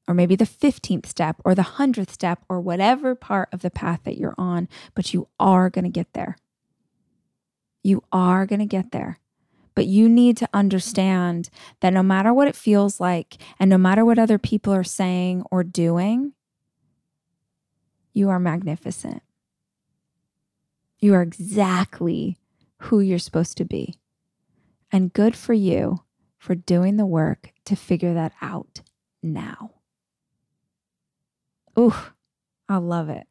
or 0.09 0.15
maybe 0.15 0.35
the 0.35 0.45
15th 0.47 1.05
step 1.05 1.37
or 1.45 1.55
the 1.55 1.63
100th 1.63 2.11
step 2.11 2.45
or 2.49 2.61
whatever 2.61 3.15
part 3.15 3.51
of 3.53 3.61
the 3.61 3.71
path 3.71 4.01
that 4.05 4.17
you're 4.17 4.35
on, 4.39 4.69
but 4.95 5.13
you 5.13 5.29
are 5.39 5.69
going 5.69 5.85
to 5.85 5.91
get 5.91 6.15
there. 6.15 6.39
You 7.83 8.03
are 8.11 8.47
going 8.47 8.61
to 8.61 8.67
get 8.67 8.93
there. 8.93 9.19
But 9.77 9.87
you 9.87 10.09
need 10.09 10.37
to 10.39 10.49
understand 10.53 11.51
that 11.81 11.93
no 11.93 12.03
matter 12.03 12.35
what 12.35 12.49
it 12.49 12.57
feels 12.57 12.99
like 12.99 13.37
and 13.61 13.71
no 13.71 13.79
matter 13.79 14.05
what 14.05 14.19
other 14.19 14.39
people 14.39 14.73
are 14.73 14.83
saying 14.83 15.45
or 15.53 15.63
doing, 15.63 16.33
you 18.13 18.31
are 18.31 18.41
magnificent. 18.41 19.23
You 20.99 21.13
are 21.15 21.23
exactly 21.23 22.39
who 22.79 23.01
you're 23.01 23.19
supposed 23.19 23.59
to 23.59 23.67
be. 23.67 23.95
And 24.91 25.13
good 25.13 25.37
for 25.37 25.53
you 25.53 26.01
for 26.39 26.55
doing 26.55 26.97
the 26.97 27.05
work 27.05 27.53
to 27.67 27.77
figure 27.77 28.15
that 28.15 28.33
out 28.41 28.81
now. 29.23 29.73
Ooh, 31.79 31.95
I 32.67 32.79
love 32.79 33.11
it. 33.11 33.27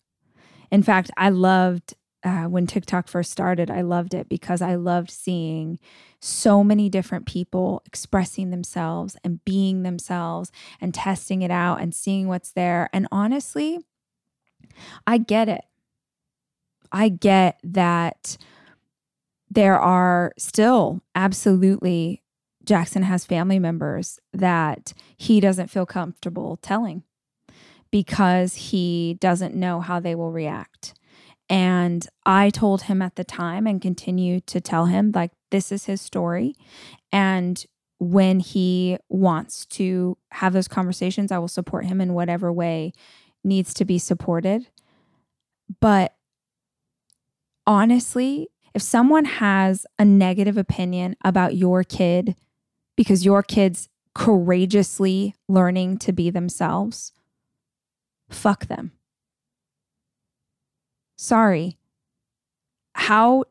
In 0.69 0.84
fact, 0.84 1.10
I 1.17 1.29
loved 1.29 1.95
uh, 2.26 2.46
when 2.46 2.66
TikTok 2.66 3.08
first 3.08 3.32
started, 3.32 3.70
I 3.70 3.82
loved 3.82 4.16
it 4.16 4.28
because 4.28 4.62
I 4.62 4.76
loved 4.76 5.12
seeing 5.12 5.78
so 6.20 6.64
many 6.64 6.90
different 6.90 7.28
people 7.28 7.84
expressing 7.86 8.50
themselves 8.50 9.16
and 9.24 9.46
being 9.46 9.84
themselves 9.84 10.52
and 10.82 10.92
testing 10.92 11.44
it 11.44 11.52
out 11.52 11.82
and 11.82 11.94
seeing 11.94 12.28
what's 12.28 12.52
there. 12.52 12.90
And 12.92 13.08
honestly, 13.12 13.80
I 15.06 15.20
get 15.20 15.48
it. 15.48 15.62
I 16.92 17.10
get 17.10 17.60
that 17.64 18.38
there 19.52 19.80
are 19.80 20.34
still 20.40 21.02
absolutely, 21.14 22.24
Jackson 22.64 23.04
has 23.04 23.24
family 23.24 23.60
members 23.60 24.20
that 24.34 24.94
he 25.16 25.40
doesn't 25.40 25.70
feel 25.70 25.86
comfortable 25.86 26.58
telling 26.58 27.04
because 27.92 28.56
he 28.56 29.18
doesn't 29.20 29.54
know 29.54 29.80
how 29.80 30.00
they 30.00 30.16
will 30.16 30.32
react. 30.32 30.96
And 31.49 32.08
I 32.25 32.49
told 32.49 32.84
him 32.84 33.01
at 33.01 33.15
the 33.15 33.23
time 33.23 33.67
and 33.67 33.81
continue 33.81 34.39
to 34.41 34.60
tell 34.60 34.86
him, 34.86 35.12
like, 35.13 35.31
this 35.51 35.71
is 35.71 35.86
his 35.86 36.01
story. 36.01 36.55
And 37.12 37.63
when 37.99 38.39
he 38.39 38.97
wants 39.10 39.65
to 39.67 40.17
have 40.31 40.53
those 40.53 40.67
conversations, 40.67 41.31
I 41.31 41.38
will 41.38 41.47
support 41.47 41.86
him 41.86 42.01
in 42.01 42.13
whatever 42.13 42.51
way 42.51 42.93
needs 43.43 43.73
to 43.75 43.86
be 43.86 43.99
supported. 43.99 44.67
But 45.79 46.15
honestly, 47.65 48.49
if 48.73 48.81
someone 48.81 49.25
has 49.25 49.86
a 49.97 50.03
negative 50.03 50.58
opinion 50.58 51.15
about 51.23 51.55
your 51.55 51.84
kid 51.84 52.36
because 52.97 53.23
your 53.23 53.43
kid's 53.43 53.88
courageously 54.13 55.36
learning 55.47 55.97
to 55.99 56.12
be 56.12 56.29
themselves, 56.29 57.13
fuck 58.29 58.65
them. 58.65 58.91
Sorry. 61.17 61.78
How 62.93 63.45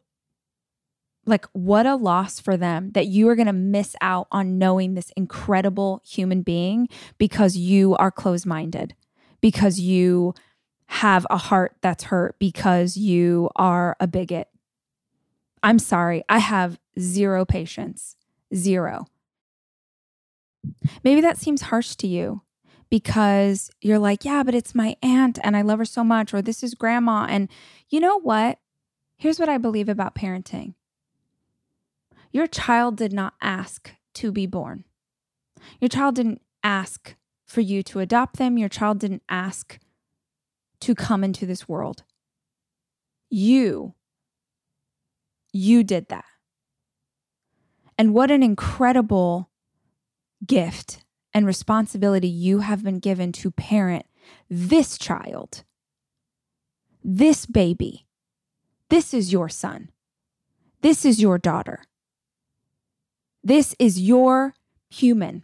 Like, 1.27 1.47
what 1.53 1.87
a 1.87 1.97
loss 1.97 2.39
for 2.39 2.57
them 2.57 2.91
that 2.93 3.07
you 3.07 3.29
are 3.29 3.35
going 3.35 3.47
to 3.47 3.53
miss 3.53 3.97
out 4.03 4.29
on 4.31 4.59
knowing 4.59 4.95
this 4.95 5.11
incredible 5.17 6.03
human 6.05 6.43
being 6.43 6.89
because 7.17 7.57
you 7.57 7.97
are 7.97 8.11
closed 8.11 8.45
minded, 8.45 8.95
because 9.41 9.81
you 9.81 10.35
have 10.87 11.27
a 11.31 11.39
heart 11.39 11.77
that's 11.81 12.05
hurt, 12.05 12.39
because 12.39 12.99
you 12.99 13.49
are 13.57 13.97
a 14.01 14.07
bigot. 14.07 14.49
I'm 15.63 15.79
sorry. 15.79 16.25
I 16.29 16.39
have 16.41 16.79
zero 17.01 17.47
patience. 17.47 18.17
Zero. 18.55 19.07
Maybe 21.03 21.23
that 21.23 21.39
seems 21.39 21.63
harsh 21.63 21.97
to 21.97 22.07
you 22.07 22.43
because 22.95 23.73
you're 23.81 23.99
like, 23.99 24.25
yeah, 24.25 24.45
but 24.45 24.55
it's 24.55 24.73
my 24.73 24.95
aunt 25.03 25.41
and 25.43 25.57
I 25.57 25.63
love 25.63 25.81
her 25.81 25.85
so 25.85 26.05
much, 26.05 26.33
or 26.33 26.41
this 26.41 26.63
is 26.63 26.75
grandma. 26.75 27.27
And 27.29 27.49
you 27.89 27.99
know 27.99 28.21
what? 28.21 28.61
Here's 29.17 29.41
what 29.41 29.49
I 29.49 29.59
believe 29.59 29.89
about 29.89 30.15
parenting 30.15 30.75
your 32.31 32.47
child 32.47 32.97
did 32.97 33.13
not 33.13 33.35
ask 33.43 33.91
to 34.15 34.31
be 34.31 34.47
born. 34.47 34.85
Your 35.81 35.89
child 35.89 36.15
didn't 36.15 36.41
ask 36.63 37.17
for 37.45 37.63
you 37.63 37.83
to 37.83 37.99
adopt 37.99 38.37
them. 38.37 38.59
Your 38.59 38.69
child 38.69 39.01
didn't 39.01 39.25
ask 39.29 39.81
to 40.79 40.95
come 40.95 41.25
into 41.25 41.47
this 41.47 41.69
world. 41.69 42.05
You, 43.29 43.95
you 45.53 45.83
did 45.83 46.11
that. 46.11 46.27
And 47.99 48.15
what 48.15 48.31
an 48.31 48.45
incredible 48.45 49.51
gift 50.47 51.04
and 51.35 51.47
responsibility 51.47 52.29
you 52.29 52.61
have 52.61 52.85
been 52.85 53.01
given 53.01 53.33
to 53.33 53.51
parent 53.51 54.07
this 54.49 54.97
child, 54.97 55.65
this 57.03 57.45
baby. 57.45 58.07
This 58.89 59.13
is 59.13 59.33
your 59.33 59.49
son. 59.49 59.91
This 60.81 61.05
is 61.05 61.21
your 61.21 61.39
daughter. 61.39 61.83
This 63.43 63.75
is 63.79 64.01
your 64.01 64.55
human 64.89 65.43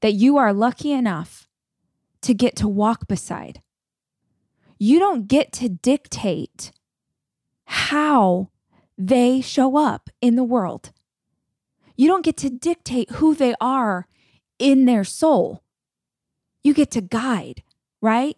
that 0.00 0.12
you 0.12 0.36
are 0.36 0.52
lucky 0.52 0.92
enough 0.92 1.48
to 2.22 2.32
get 2.32 2.56
to 2.56 2.68
walk 2.68 3.08
beside. 3.08 3.60
You 4.78 4.98
don't 4.98 5.26
get 5.26 5.52
to 5.54 5.68
dictate 5.68 6.72
how 7.66 8.50
they 8.96 9.40
show 9.40 9.76
up 9.76 10.10
in 10.20 10.36
the 10.36 10.44
world. 10.44 10.92
You 11.96 12.08
don't 12.08 12.24
get 12.24 12.36
to 12.38 12.50
dictate 12.50 13.10
who 13.12 13.34
they 13.34 13.54
are 13.60 14.06
in 14.58 14.84
their 14.84 15.04
soul. 15.04 15.62
You 16.62 16.74
get 16.74 16.90
to 16.92 17.00
guide, 17.00 17.62
right? 18.00 18.36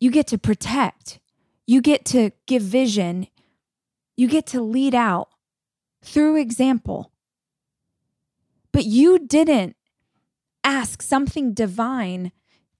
You 0.00 0.10
get 0.10 0.26
to 0.28 0.38
protect. 0.38 1.20
You 1.66 1.80
get 1.80 2.04
to 2.06 2.30
give 2.46 2.62
vision. 2.62 3.28
You 4.16 4.28
get 4.28 4.46
to 4.48 4.60
lead 4.60 4.94
out 4.94 5.28
through 6.02 6.36
example. 6.36 7.12
But 8.72 8.84
you 8.84 9.18
didn't 9.18 9.76
ask 10.62 11.00
something 11.02 11.54
divine 11.54 12.32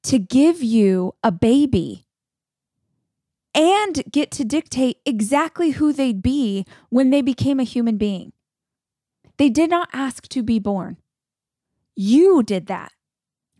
to 0.02 0.18
give 0.18 0.62
you 0.62 1.14
a 1.22 1.32
baby 1.32 2.06
and 3.54 4.04
get 4.12 4.30
to 4.32 4.44
dictate 4.44 4.98
exactly 5.06 5.70
who 5.70 5.92
they'd 5.92 6.22
be 6.22 6.66
when 6.90 7.10
they 7.10 7.22
became 7.22 7.58
a 7.58 7.64
human 7.64 7.96
being. 7.96 8.32
They 9.38 9.48
did 9.48 9.70
not 9.70 9.88
ask 9.92 10.28
to 10.28 10.42
be 10.42 10.58
born. 10.58 10.98
You 11.96 12.42
did 12.42 12.66
that. 12.66 12.92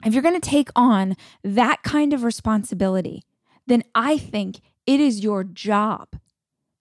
If 0.04 0.12
you're 0.12 0.22
going 0.22 0.40
to 0.40 0.50
take 0.50 0.68
on 0.76 1.16
that 1.42 1.82
kind 1.82 2.12
of 2.12 2.22
responsibility, 2.22 3.24
then 3.66 3.82
I 3.94 4.18
think 4.18 4.60
it 4.86 5.00
is 5.00 5.24
your 5.24 5.42
job 5.42 6.08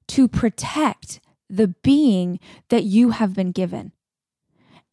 to 0.09 0.27
protect 0.27 1.21
the 1.49 1.69
being 1.69 2.39
that 2.69 2.83
you 2.83 3.11
have 3.11 3.33
been 3.33 3.51
given. 3.51 3.93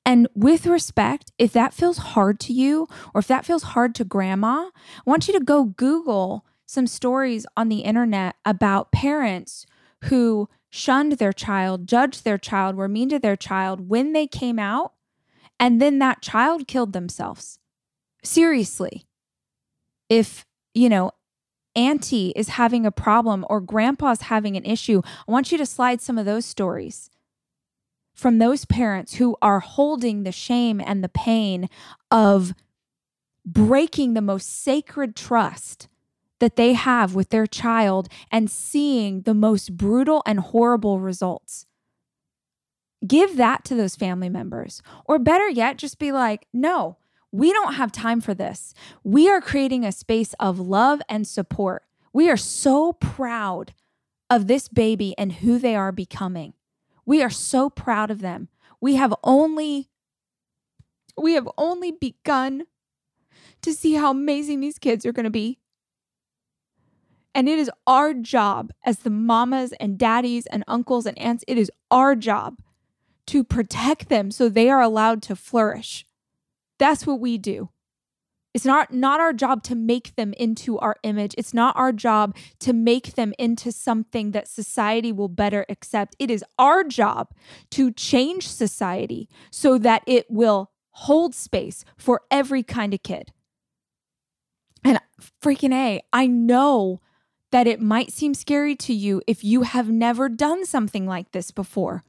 And 0.05 0.29
with 0.35 0.67
respect, 0.67 1.33
if 1.39 1.53
that 1.53 1.75
feels 1.75 1.99
hard 1.99 2.41
to 2.41 2.53
you 2.53 2.89
or 3.15 3.21
if 3.21 3.29
that 3.29 3.45
feels 3.45 3.63
hard 3.63 3.95
to 3.97 4.05
grandma, 4.05 4.71
I 4.75 5.11
want 5.11 5.29
you 5.29 5.39
to 5.39 5.45
go 5.45 5.65
Google 5.65 6.45
some 6.67 6.87
stories 6.87 7.47
on 7.57 7.69
the 7.69 7.81
internet 7.81 8.37
about 8.45 8.93
parents 8.93 9.67
who 10.05 10.49
shunned 10.71 11.13
their 11.13 11.33
child, 11.33 11.87
judged 11.87 12.25
their 12.25 12.39
child, 12.39 12.77
were 12.77 12.89
mean 12.89 13.11
to 13.11 13.19
their 13.19 13.37
child 13.37 13.89
when 13.89 14.13
they 14.13 14.27
came 14.27 14.59
out, 14.59 14.95
and 15.63 15.81
then 15.81 16.01
that 16.01 16.21
child 16.21 16.67
killed 16.67 16.93
themselves. 16.93 17.61
Seriously. 18.25 19.07
If, 20.09 20.45
you 20.75 20.89
know, 20.89 21.13
auntie 21.77 22.33
is 22.35 22.49
having 22.49 22.85
a 22.85 22.91
problem 22.91 23.47
or 23.49 23.61
grandpa's 23.61 24.23
having 24.23 24.57
an 24.57 24.65
issue, 24.65 25.03
I 25.07 25.31
want 25.31 25.53
you 25.53 25.59
to 25.59 25.65
slide 25.65 26.01
some 26.01 26.19
of 26.19 26.27
those 26.27 26.45
stories 26.45 27.11
from 28.13 28.39
those 28.39 28.65
parents 28.65 29.15
who 29.15 29.37
are 29.41 29.61
holding 29.61 30.25
the 30.25 30.33
shame 30.33 30.83
and 30.85 31.03
the 31.03 31.09
pain 31.09 31.69
of 32.11 32.55
breaking 33.47 34.15
the 34.15 34.21
most 34.21 34.65
sacred 34.65 35.15
trust 35.15 35.89
that 36.41 36.57
they 36.57 36.73
have 36.73 37.15
with 37.15 37.31
their 37.31 37.47
child 37.47 38.09
and 38.33 38.51
seeing 38.51 39.23
the 39.23 39.33
most 39.33 39.77
brutal 39.77 40.25
and 40.27 40.41
horrible 40.41 40.99
results. 40.99 41.67
Give 43.07 43.37
that 43.37 43.65
to 43.65 43.75
those 43.75 43.97
family 43.97 44.29
members. 44.29 44.83
Or 45.07 45.19
better 45.19 45.49
yet, 45.49 45.79
just 45.79 45.99
be 45.99 46.13
like, 46.13 46.47
no, 46.53 46.99
we 47.33 47.53
don't 47.53 47.75
have 47.75 47.91
time 47.91 48.21
for 48.21 48.35
this. 48.35 48.75
We 49.03 49.29
are 49.29 49.41
creating 49.41 49.85
a 49.85 49.93
space 49.93 50.35
of 50.39 50.61
love 50.61 51.01
and 51.09 51.27
support. 51.27 51.85
We 52.13 52.31
are 52.31 52.37
so 52.37 52.93
proud 52.93 53.75
of 54.31 54.47
this 54.47 54.69
baby 54.69 55.15
and 55.19 55.33
who 55.33 55.59
they 55.59 55.75
are 55.75 55.93
becoming. 55.93 56.55
We 57.05 57.23
are 57.23 57.31
so 57.31 57.71
proud 57.71 58.11
of 58.11 58.21
them. 58.21 58.49
We 58.81 58.97
have 58.97 59.15
only 59.25 59.89
we 61.21 61.35
have 61.35 61.49
only 61.59 61.93
begun 61.93 62.65
to 63.61 63.75
see 63.75 63.95
how 63.95 64.11
amazing 64.11 64.61
these 64.61 64.79
kids 64.79 65.05
are 65.05 65.13
going 65.13 65.25
to 65.25 65.31
be. 65.31 65.59
And 67.35 67.49
it 67.49 67.59
is 67.59 67.71
our 67.87 68.15
job 68.15 68.73
as 68.85 69.01
the 69.01 69.11
mamas 69.11 69.73
and 69.79 69.99
daddies 69.99 70.47
and 70.47 70.65
uncles 70.67 71.07
and 71.07 71.19
aunts, 71.19 71.45
it 71.47 71.59
is 71.59 71.71
our 71.91 72.15
job 72.15 72.59
to 73.27 73.45
protect 73.45 74.09
them 74.09 74.31
so 74.31 74.49
they 74.49 74.69
are 74.69 74.81
allowed 74.81 75.23
to 75.23 75.37
flourish. 75.37 76.07
That's 76.79 77.07
what 77.07 77.21
we 77.21 77.39
do. 77.39 77.71
It's 78.55 78.65
not 78.67 78.93
not 78.93 79.19
our 79.19 79.33
job 79.33 79.63
to 79.65 79.75
make 79.75 80.15
them 80.17 80.35
into 80.35 80.79
our 80.79 80.97
image. 81.03 81.35
It's 81.39 81.55
not 81.55 81.75
our 81.77 81.93
job 81.93 82.37
to 82.61 82.73
make 82.73 83.15
them 83.15 83.33
into 83.39 83.73
something 83.73 84.33
that 84.33 84.49
society 84.49 85.11
will 85.11 85.29
better 85.29 85.65
accept. 85.69 86.17
It 86.19 86.31
is 86.31 86.45
our 86.59 86.85
job 86.85 87.31
to 87.71 87.91
change 87.93 88.49
society 88.49 89.29
so 89.51 89.79
that 89.79 90.03
it 90.07 90.31
will 90.31 90.71
hold 90.91 91.35
space 91.35 91.85
for 91.97 92.23
every 92.31 92.63
kind 92.63 92.93
of 92.93 93.03
kid. 93.03 93.33
And 94.85 95.01
freaking 95.43 95.73
A, 95.73 96.03
I 96.13 96.27
know 96.27 97.01
that 97.53 97.67
it 97.67 97.81
might 97.81 98.13
seem 98.13 98.35
scary 98.35 98.75
to 98.77 98.93
you 98.93 99.23
if 99.27 99.45
you 99.45 99.63
have 99.63 99.89
never 99.89 100.29
done 100.29 100.67
something 100.67 101.07
like 101.07 101.33
this 101.33 101.51
before. 101.51 102.05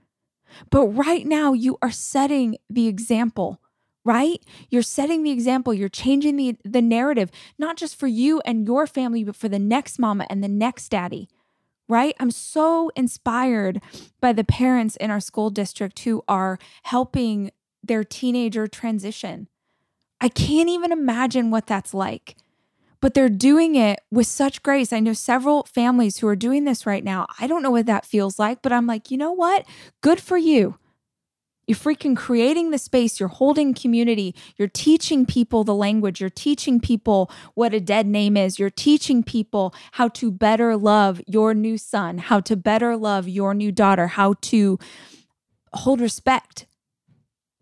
But 0.70 0.88
right 0.88 1.26
now, 1.26 1.54
you 1.54 1.78
are 1.82 1.92
setting 1.92 2.58
the 2.70 2.88
example 2.88 3.60
right? 4.06 4.44
You're 4.70 4.82
setting 4.82 5.24
the 5.24 5.32
example, 5.32 5.74
you're 5.74 5.90
changing 5.90 6.36
the, 6.36 6.58
the 6.64 6.82
narrative, 6.82 7.32
not 7.58 7.78
just 7.78 7.96
for 7.96 8.08
you 8.08 8.42
and 8.46 8.66
your 8.66 8.86
family, 8.88 9.24
but 9.24 9.36
for 9.36 9.48
the 9.48 9.60
next 9.60 10.00
mama 10.00 10.28
and 10.30 10.44
the 10.44 10.50
next 10.50 10.90
daddy, 10.90 11.30
right? 11.88 12.16
I'm 12.20 12.32
so 12.32 12.92
inspired 12.96 13.82
by 14.20 14.34
the 14.34 14.44
parents 14.44 14.96
in 14.98 15.10
our 15.10 15.20
school 15.20 15.50
district 15.50 16.00
who 16.00 16.24
are 16.28 16.60
helping 16.84 17.52
their 17.82 18.04
teenager 18.04 18.68
transition. 18.68 19.48
I 20.20 20.30
can't 20.30 20.70
even 20.70 20.92
imagine 20.92 21.52
what 21.52 21.68
that's 21.68 21.94
like. 21.94 22.36
But 23.04 23.16
they're 23.16 23.28
doing 23.28 23.76
it 23.76 24.00
with 24.12 24.28
such 24.28 24.64
grace. 24.64 24.94
I 24.94 25.02
know 25.02 25.12
several 25.12 25.64
families 25.64 26.20
who 26.20 26.28
are 26.30 26.38
doing 26.38 26.64
this 26.64 26.86
right 26.86 27.04
now. 27.04 27.28
I 27.38 27.48
don't 27.48 27.62
know 27.62 27.70
what 27.70 27.86
that 27.88 28.06
feels 28.06 28.40
like, 28.40 28.62
but 28.62 28.72
I'm 28.72 28.88
like, 28.88 29.12
you 29.12 29.18
know 29.18 29.34
what? 29.34 29.66
Good 30.00 30.22
for 30.22 30.38
you. 30.38 30.78
You're 31.68 31.76
freaking 31.76 32.16
creating 32.16 32.72
the 32.72 32.78
space, 32.78 33.20
you're 33.20 33.28
holding 33.28 33.74
community, 33.74 34.34
you're 34.56 34.70
teaching 34.70 35.26
people 35.26 35.66
the 35.66 35.76
language, 35.76 36.22
you're 36.22 36.30
teaching 36.30 36.80
people 36.80 37.30
what 37.56 37.74
a 37.74 37.82
dead 37.82 38.08
name 38.08 38.38
is, 38.38 38.58
you're 38.58 38.70
teaching 38.70 39.22
people 39.22 39.76
how 39.92 40.08
to 40.08 40.32
better 40.32 40.78
love 40.78 41.20
your 41.28 41.54
new 41.54 41.78
son, 41.78 42.20
how 42.20 42.40
to 42.40 42.56
better 42.56 42.96
love 42.96 43.28
your 43.28 43.54
new 43.54 43.74
daughter, 43.74 44.08
how 44.08 44.36
to 44.44 44.80
hold 45.74 46.00
respect. 46.00 46.68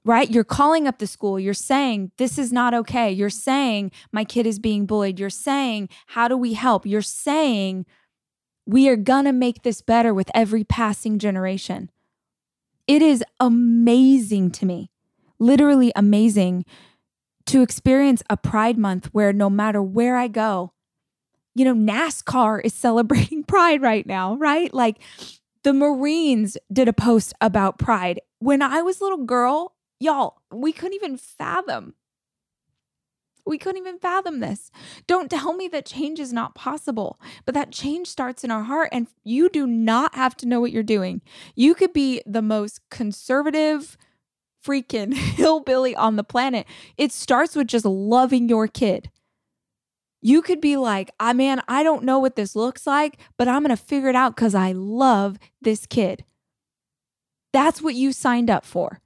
Right? 0.04 0.32
You're 0.32 0.44
calling 0.44 0.88
up 0.88 0.98
the 0.98 1.06
school. 1.06 1.40
You're 1.40 1.54
saying, 1.54 2.12
this 2.18 2.40
is 2.40 2.52
not 2.52 2.74
okay. 2.74 3.12
You're 3.12 3.30
saying, 3.30 3.92
my 4.12 4.24
kid 4.24 4.48
is 4.48 4.58
being 4.58 4.88
bullied. 4.88 5.20
You're 5.20 5.30
saying, 5.30 5.90
how 6.08 6.28
do 6.28 6.36
we 6.36 6.54
help? 6.54 6.88
You're 6.88 7.04
saying, 7.04 7.86
we 8.66 8.90
are 8.90 8.96
going 8.96 9.26
to 9.26 9.32
make 9.32 9.62
this 9.62 9.82
better 9.82 10.14
with 10.14 10.32
every 10.34 10.64
passing 10.64 11.20
generation. 11.20 11.92
It 12.88 13.02
is 13.02 13.24
amazing 13.40 14.52
to 14.52 14.66
me, 14.66 14.92
literally 15.40 15.92
amazing 15.96 16.66
to 17.48 17.62
experience 17.62 18.24
a 18.30 18.38
Pride 18.38 18.78
Month 18.78 19.08
where 19.12 19.34
no 19.34 19.50
matter 19.50 19.82
where 19.82 20.18
I 20.18 20.28
go, 20.28 20.74
you 21.54 21.66
know, 21.66 21.76
NASCAR 21.76 22.62
is 22.64 22.74
celebrating 22.88 23.44
Pride 23.44 23.82
right 23.82 24.06
now, 24.06 24.36
right? 24.36 24.74
Like 24.74 24.98
The 25.64 25.74
Marines 25.74 26.58
did 26.72 26.88
a 26.88 26.94
post 26.94 27.34
about 27.42 27.78
pride. 27.78 28.22
When 28.40 28.62
I 28.62 28.82
was 28.82 29.00
a 29.00 29.04
little 29.04 29.26
girl, 29.26 29.76
y'all, 30.02 30.42
we 30.52 30.74
couldn't 30.74 30.96
even 30.96 31.18
fathom. 31.18 31.94
We 33.46 33.58
couldn't 33.58 33.82
even 33.82 34.00
fathom 34.00 34.40
this. 34.40 34.72
Don't 35.08 35.30
tell 35.30 35.54
me 35.54 35.68
that 35.70 35.86
change 35.86 36.20
is 36.20 36.32
not 36.32 36.56
possible, 36.56 37.20
but 37.46 37.56
that 37.56 37.72
change 37.72 38.08
starts 38.08 38.44
in 38.44 38.52
our 38.52 38.64
heart, 38.64 38.90
and 38.92 39.08
you 39.24 39.50
do 39.50 39.66
not 39.66 40.16
have 40.16 40.36
to 40.38 40.46
know 40.46 40.60
what 40.60 40.72
you're 40.72 40.84
doing. 40.84 41.22
You 41.56 41.74
could 41.74 41.94
be 41.94 42.22
the 42.26 42.42
most 42.42 42.88
conservative, 42.90 43.98
freaking 44.64 45.14
hillbilly 45.16 45.96
on 45.96 46.16
the 46.16 46.24
planet. 46.24 46.68
It 46.98 47.12
starts 47.12 47.56
with 47.56 47.68
just 47.68 47.86
loving 47.86 48.48
your 48.48 48.68
kid. 48.68 49.10
You 50.22 50.44
could 50.44 50.62
be 50.62 50.78
like, 50.78 51.10
ah, 51.20 51.34
man, 51.34 51.64
I 51.68 51.82
don't 51.82 52.04
know 52.04 52.20
what 52.20 52.36
this 52.36 52.56
looks 52.56 52.86
like, 52.86 53.18
but 53.38 53.48
I'm 53.48 53.66
to 53.66 53.76
figure 53.76 54.10
it 54.10 54.16
out 54.16 54.36
because 54.36 54.54
I 54.54 54.72
love 54.72 55.40
this 55.62 55.88
kid. 55.88 56.26
That's 57.54 57.82
what 57.82 57.96
you 57.96 58.14
signed 58.14 58.50
up 58.50 58.66
for. 58.66 59.01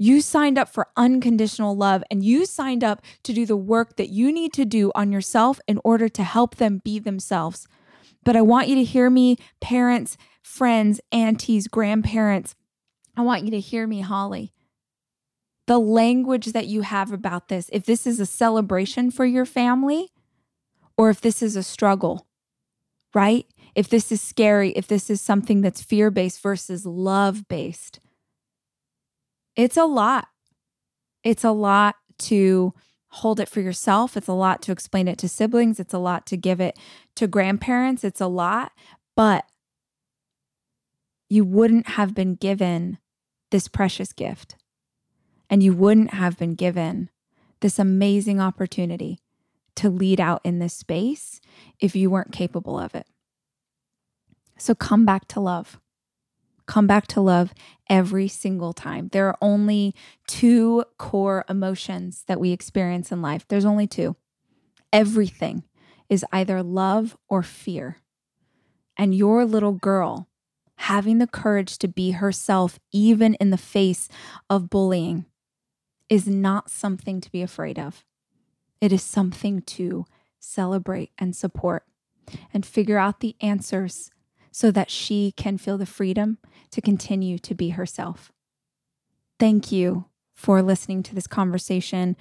You 0.00 0.22
signed 0.22 0.56
up 0.56 0.70
for 0.70 0.88
unconditional 0.96 1.76
love 1.76 2.02
and 2.10 2.24
you 2.24 2.46
signed 2.46 2.82
up 2.82 3.02
to 3.22 3.34
do 3.34 3.44
the 3.44 3.56
work 3.56 3.96
that 3.96 4.08
you 4.08 4.32
need 4.32 4.54
to 4.54 4.64
do 4.64 4.90
on 4.94 5.12
yourself 5.12 5.60
in 5.68 5.78
order 5.84 6.08
to 6.08 6.22
help 6.24 6.56
them 6.56 6.80
be 6.82 6.98
themselves. 6.98 7.68
But 8.24 8.34
I 8.34 8.40
want 8.40 8.68
you 8.68 8.76
to 8.76 8.84
hear 8.84 9.10
me, 9.10 9.36
parents, 9.60 10.16
friends, 10.42 11.02
aunties, 11.12 11.68
grandparents. 11.68 12.54
I 13.14 13.20
want 13.20 13.44
you 13.44 13.50
to 13.50 13.60
hear 13.60 13.86
me, 13.86 14.00
Holly 14.00 14.54
the 15.70 15.78
language 15.78 16.46
that 16.46 16.66
you 16.66 16.80
have 16.80 17.12
about 17.12 17.46
this, 17.46 17.70
if 17.72 17.84
this 17.84 18.04
is 18.04 18.18
a 18.18 18.26
celebration 18.26 19.08
for 19.08 19.24
your 19.24 19.46
family 19.46 20.10
or 20.96 21.10
if 21.10 21.20
this 21.20 21.42
is 21.42 21.54
a 21.54 21.62
struggle, 21.62 22.26
right? 23.14 23.46
If 23.76 23.88
this 23.88 24.10
is 24.10 24.20
scary, 24.20 24.70
if 24.70 24.88
this 24.88 25.08
is 25.08 25.20
something 25.20 25.60
that's 25.60 25.80
fear 25.80 26.10
based 26.10 26.42
versus 26.42 26.84
love 26.84 27.46
based, 27.46 28.00
it's 29.56 29.76
a 29.76 29.84
lot. 29.84 30.28
It's 31.22 31.44
a 31.44 31.50
lot 31.50 31.96
to 32.18 32.72
hold 33.08 33.40
it 33.40 33.48
for 33.48 33.60
yourself. 33.60 34.16
It's 34.16 34.28
a 34.28 34.32
lot 34.32 34.62
to 34.62 34.72
explain 34.72 35.08
it 35.08 35.18
to 35.18 35.28
siblings. 35.28 35.80
It's 35.80 35.94
a 35.94 35.98
lot 35.98 36.26
to 36.26 36.36
give 36.36 36.60
it 36.60 36.78
to 37.16 37.26
grandparents. 37.26 38.04
It's 38.04 38.20
a 38.20 38.26
lot, 38.26 38.72
but 39.16 39.44
you 41.28 41.44
wouldn't 41.44 41.88
have 41.90 42.14
been 42.14 42.34
given 42.34 42.98
this 43.50 43.68
precious 43.68 44.12
gift 44.12 44.56
and 45.48 45.62
you 45.62 45.74
wouldn't 45.74 46.14
have 46.14 46.38
been 46.38 46.54
given 46.54 47.10
this 47.60 47.78
amazing 47.78 48.40
opportunity 48.40 49.18
to 49.74 49.90
lead 49.90 50.20
out 50.20 50.40
in 50.44 50.58
this 50.58 50.74
space 50.74 51.40
if 51.80 51.96
you 51.96 52.10
weren't 52.10 52.32
capable 52.32 52.78
of 52.78 52.94
it. 52.94 53.06
So 54.56 54.74
come 54.74 55.04
back 55.04 55.26
to 55.28 55.40
love. 55.40 55.80
Come 56.70 56.86
back 56.86 57.08
to 57.08 57.20
love 57.20 57.52
every 57.88 58.28
single 58.28 58.72
time. 58.72 59.08
There 59.08 59.26
are 59.26 59.36
only 59.42 59.92
two 60.28 60.84
core 60.98 61.44
emotions 61.48 62.22
that 62.28 62.38
we 62.38 62.52
experience 62.52 63.10
in 63.10 63.20
life. 63.20 63.44
There's 63.48 63.64
only 63.64 63.88
two. 63.88 64.14
Everything 64.92 65.64
is 66.08 66.24
either 66.30 66.62
love 66.62 67.16
or 67.28 67.42
fear. 67.42 67.96
And 68.96 69.16
your 69.16 69.44
little 69.44 69.72
girl 69.72 70.28
having 70.76 71.18
the 71.18 71.26
courage 71.26 71.76
to 71.78 71.88
be 71.88 72.12
herself, 72.12 72.78
even 72.92 73.34
in 73.40 73.50
the 73.50 73.58
face 73.58 74.08
of 74.48 74.70
bullying, 74.70 75.24
is 76.08 76.28
not 76.28 76.70
something 76.70 77.20
to 77.20 77.32
be 77.32 77.42
afraid 77.42 77.80
of. 77.80 78.04
It 78.80 78.92
is 78.92 79.02
something 79.02 79.62
to 79.62 80.04
celebrate 80.38 81.10
and 81.18 81.34
support 81.34 81.82
and 82.54 82.64
figure 82.64 82.96
out 82.96 83.18
the 83.18 83.34
answers 83.40 84.12
so 84.50 84.70
that 84.70 84.90
she 84.90 85.32
can 85.32 85.58
feel 85.58 85.78
the 85.78 85.86
freedom 85.86 86.38
to 86.70 86.80
continue 86.80 87.38
to 87.38 87.54
be 87.54 87.70
herself. 87.70 88.32
Thank 89.38 89.72
you 89.72 90.06
for 90.34 90.62
listening 90.62 91.02
to 91.02 91.14
this 91.14 91.26
conversation. 91.26 92.16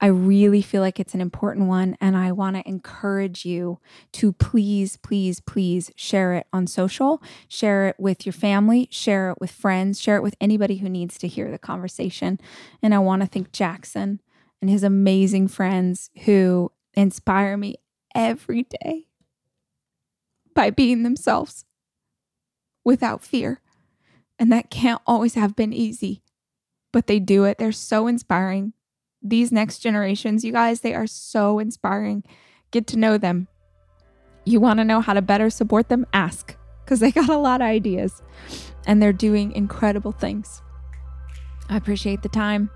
I 0.00 0.06
really 0.06 0.62
feel 0.62 0.80
like 0.80 1.00
it's 1.00 1.14
an 1.14 1.20
important 1.20 1.66
one, 1.66 1.96
and 2.00 2.16
I 2.16 2.30
want 2.30 2.54
to 2.54 2.68
encourage 2.68 3.44
you 3.44 3.80
to 4.12 4.32
please, 4.32 4.96
please, 4.96 5.40
please 5.40 5.90
share 5.96 6.34
it 6.34 6.46
on 6.52 6.68
social, 6.68 7.20
share 7.48 7.88
it 7.88 7.96
with 7.98 8.24
your 8.24 8.32
family, 8.32 8.88
share 8.92 9.30
it 9.30 9.38
with 9.40 9.50
friends, 9.50 10.00
share 10.00 10.16
it 10.16 10.22
with 10.22 10.36
anybody 10.40 10.76
who 10.76 10.88
needs 10.88 11.18
to 11.18 11.26
hear 11.26 11.50
the 11.50 11.58
conversation. 11.58 12.38
And 12.80 12.94
I 12.94 12.98
want 12.98 13.22
to 13.22 13.28
thank 13.28 13.50
Jackson 13.50 14.20
and 14.60 14.70
his 14.70 14.84
amazing 14.84 15.48
friends 15.48 16.10
who 16.24 16.70
inspire 16.94 17.56
me 17.56 17.76
every 18.14 18.66
day 18.84 19.06
by 20.54 20.70
being 20.70 21.02
themselves 21.02 21.64
without 22.84 23.24
fear. 23.24 23.60
And 24.38 24.52
that 24.52 24.70
can't 24.70 25.02
always 25.06 25.34
have 25.34 25.56
been 25.56 25.72
easy 25.72 26.24
but 26.94 27.08
they 27.08 27.18
do 27.18 27.42
it. 27.42 27.58
They're 27.58 27.72
so 27.72 28.06
inspiring. 28.06 28.72
These 29.20 29.50
next 29.50 29.80
generations, 29.80 30.44
you 30.44 30.52
guys, 30.52 30.80
they 30.80 30.94
are 30.94 31.08
so 31.08 31.58
inspiring. 31.58 32.22
Get 32.70 32.86
to 32.86 32.96
know 32.96 33.18
them. 33.18 33.48
You 34.44 34.60
want 34.60 34.78
to 34.78 34.84
know 34.84 35.00
how 35.00 35.12
to 35.12 35.20
better 35.20 35.50
support 35.50 35.88
them? 35.88 36.06
Ask, 36.12 36.56
because 36.84 37.00
they 37.00 37.10
got 37.20 37.28
a 37.28 37.36
lot 37.36 37.60
of 37.60 37.66
ideas 37.66 38.22
and 38.86 39.02
they're 39.02 39.12
doing 39.12 39.50
incredible 39.52 40.12
things. 40.12 40.62
I 41.68 41.76
appreciate 41.76 42.22
the 42.22 42.28
time. 42.28 42.70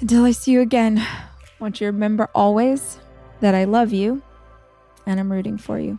Until 0.00 0.24
I 0.24 0.30
see 0.30 0.52
you 0.52 0.62
again, 0.62 0.98
I 0.98 1.26
want 1.60 1.82
you 1.82 1.88
to 1.88 1.92
remember 1.92 2.30
always 2.34 2.98
that 3.40 3.54
I 3.54 3.64
love 3.64 3.92
you 3.92 4.22
and 5.04 5.20
I'm 5.20 5.30
rooting 5.30 5.58
for 5.58 5.78
you. 5.78 5.98